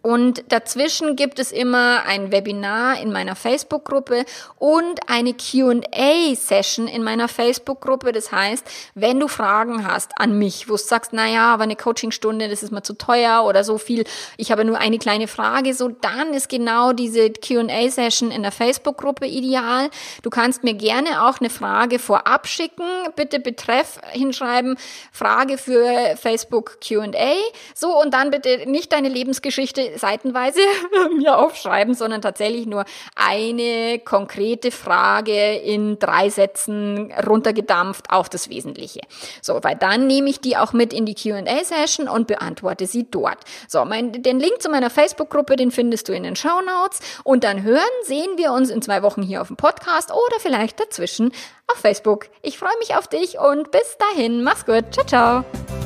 und 0.02 0.44
dazwischen 0.48 1.16
gibt 1.16 1.38
es 1.38 1.52
immer 1.52 2.04
ein 2.06 2.32
Webinar 2.32 3.00
in 3.00 3.12
meiner 3.12 3.36
Facebook-Gruppe 3.36 4.24
und 4.58 5.00
eine 5.08 5.34
QA-Session 5.34 6.88
in 6.88 7.02
meiner 7.02 7.28
Facebook-Gruppe. 7.28 8.12
Das 8.12 8.32
heißt, 8.32 8.66
wenn 8.94 9.20
du 9.20 9.28
Fragen 9.28 9.86
hast 9.86 10.12
an 10.18 10.38
mich, 10.38 10.68
wo 10.68 10.72
du 10.72 10.78
sagst, 10.78 11.12
naja, 11.12 11.52
aber 11.54 11.64
eine 11.64 11.76
Coachingstunde, 11.76 12.48
das 12.48 12.62
ist 12.62 12.72
mir 12.72 12.82
zu 12.82 12.94
teuer 12.94 13.44
oder 13.44 13.64
so 13.64 13.78
viel, 13.78 14.04
ich 14.36 14.50
habe 14.52 14.64
nur 14.64 14.78
eine 14.78 14.98
kleine 14.98 15.28
Frage, 15.28 15.74
so 15.74 15.88
dann 15.88 16.34
ist 16.34 16.48
genau 16.48 16.92
diese 16.92 17.30
QA-Session 17.30 18.30
in 18.30 18.42
der 18.42 18.52
Facebook-Gruppe 18.52 19.26
ideal. 19.26 19.90
Du 20.22 20.30
kannst 20.30 20.64
mir 20.64 20.74
gerne 20.74 21.26
auch 21.26 21.40
eine 21.40 21.50
Frage 21.50 21.98
vorab 21.98 22.46
schicken. 22.46 22.84
Bitte 23.16 23.40
Betreff 23.40 24.00
hinschreiben, 24.12 24.76
Frage 25.12 25.56
für 25.58 26.16
Facebook 26.16 26.78
QA. 26.80 27.34
So, 27.74 28.00
und 28.00 28.12
dann 28.12 28.30
bitte 28.30 28.68
nicht 28.68 28.92
deine 28.92 29.08
Lebensgeschichte 29.08 29.83
seitenweise 29.96 30.60
mir 31.16 31.38
aufschreiben, 31.38 31.94
sondern 31.94 32.22
tatsächlich 32.22 32.66
nur 32.66 32.84
eine 33.16 33.98
konkrete 33.98 34.70
Frage 34.70 35.54
in 35.56 35.98
drei 35.98 36.28
Sätzen 36.30 37.12
runtergedampft 37.26 38.10
auf 38.10 38.28
das 38.28 38.48
Wesentliche. 38.48 39.00
So, 39.42 39.62
weil 39.62 39.76
dann 39.76 40.06
nehme 40.06 40.30
ich 40.30 40.40
die 40.40 40.56
auch 40.56 40.72
mit 40.72 40.92
in 40.92 41.06
die 41.06 41.14
Q&A-Session 41.14 42.08
und 42.08 42.26
beantworte 42.26 42.86
sie 42.86 43.06
dort. 43.10 43.38
So, 43.68 43.84
mein, 43.84 44.12
den 44.22 44.40
Link 44.40 44.60
zu 44.60 44.68
meiner 44.68 44.90
Facebook-Gruppe, 44.90 45.56
den 45.56 45.70
findest 45.70 46.08
du 46.08 46.12
in 46.12 46.22
den 46.22 46.36
Show 46.36 46.60
Notes 46.60 47.00
und 47.24 47.44
dann 47.44 47.62
hören, 47.62 47.82
sehen 48.02 48.36
wir 48.36 48.52
uns 48.52 48.70
in 48.70 48.82
zwei 48.82 49.02
Wochen 49.02 49.22
hier 49.22 49.40
auf 49.40 49.48
dem 49.48 49.56
Podcast 49.56 50.10
oder 50.10 50.40
vielleicht 50.40 50.80
dazwischen 50.80 51.32
auf 51.66 51.78
Facebook. 51.78 52.28
Ich 52.42 52.58
freue 52.58 52.76
mich 52.78 52.96
auf 52.96 53.08
dich 53.08 53.38
und 53.38 53.70
bis 53.70 53.96
dahin, 53.98 54.42
mach's 54.42 54.66
gut, 54.66 54.84
ciao, 54.92 55.06
ciao. 55.06 55.83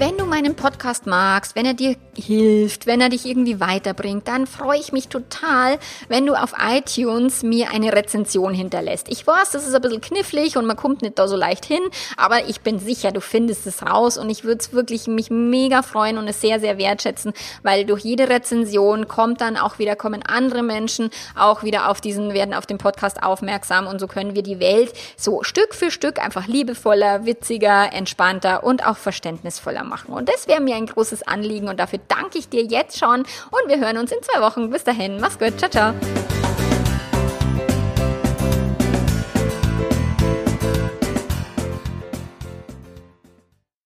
Wenn 0.00 0.16
du 0.16 0.24
meinen 0.24 0.54
Podcast 0.54 1.06
magst, 1.06 1.54
wenn 1.54 1.66
er 1.66 1.74
dir 1.74 1.94
hilft, 2.16 2.86
wenn 2.86 3.02
er 3.02 3.10
dich 3.10 3.26
irgendwie 3.26 3.60
weiterbringt, 3.60 4.26
dann 4.28 4.46
freue 4.46 4.80
ich 4.80 4.92
mich 4.92 5.08
total, 5.08 5.78
wenn 6.08 6.24
du 6.24 6.32
auf 6.32 6.54
iTunes 6.58 7.42
mir 7.42 7.70
eine 7.70 7.92
Rezension 7.92 8.54
hinterlässt. 8.54 9.10
Ich 9.10 9.26
weiß, 9.26 9.50
das 9.50 9.68
ist 9.68 9.74
ein 9.74 9.82
bisschen 9.82 10.00
knifflig 10.00 10.56
und 10.56 10.64
man 10.64 10.78
kommt 10.78 11.02
nicht 11.02 11.18
da 11.18 11.28
so 11.28 11.36
leicht 11.36 11.66
hin, 11.66 11.82
aber 12.16 12.48
ich 12.48 12.62
bin 12.62 12.78
sicher, 12.78 13.12
du 13.12 13.20
findest 13.20 13.66
es 13.66 13.82
raus 13.82 14.16
und 14.16 14.30
ich 14.30 14.42
würde 14.42 14.60
es 14.60 14.72
wirklich 14.72 15.06
mich 15.06 15.28
mega 15.28 15.82
freuen 15.82 16.16
und 16.16 16.26
es 16.28 16.40
sehr, 16.40 16.60
sehr 16.60 16.78
wertschätzen, 16.78 17.34
weil 17.62 17.84
durch 17.84 18.02
jede 18.02 18.30
Rezension 18.30 19.06
kommt 19.06 19.42
dann 19.42 19.58
auch 19.58 19.78
wieder, 19.78 19.96
kommen 19.96 20.22
andere 20.22 20.62
Menschen 20.62 21.10
auch 21.36 21.62
wieder 21.62 21.90
auf 21.90 22.00
diesen, 22.00 22.32
werden 22.32 22.54
auf 22.54 22.64
den 22.64 22.78
Podcast 22.78 23.22
aufmerksam 23.22 23.86
und 23.86 24.00
so 24.00 24.06
können 24.06 24.34
wir 24.34 24.42
die 24.42 24.60
Welt 24.60 24.94
so 25.18 25.42
Stück 25.42 25.74
für 25.74 25.90
Stück 25.90 26.18
einfach 26.18 26.46
liebevoller, 26.46 27.26
witziger, 27.26 27.92
entspannter 27.92 28.64
und 28.64 28.86
auch 28.86 28.96
verständnisvoller 28.96 29.89
machen. 29.90 30.14
Und 30.14 30.30
das 30.30 30.48
wäre 30.48 30.60
mir 30.62 30.76
ein 30.76 30.86
großes 30.86 31.22
Anliegen 31.24 31.68
und 31.68 31.78
dafür 31.78 32.00
danke 32.08 32.38
ich 32.38 32.48
dir 32.48 32.64
jetzt 32.64 32.98
schon 32.98 33.20
und 33.20 33.68
wir 33.68 33.78
hören 33.78 33.98
uns 33.98 34.10
in 34.10 34.22
zwei 34.22 34.40
Wochen. 34.40 34.70
Bis 34.70 34.84
dahin, 34.84 35.20
mach's 35.20 35.38
gut, 35.38 35.58
ciao, 35.58 35.70
ciao. 35.70 35.94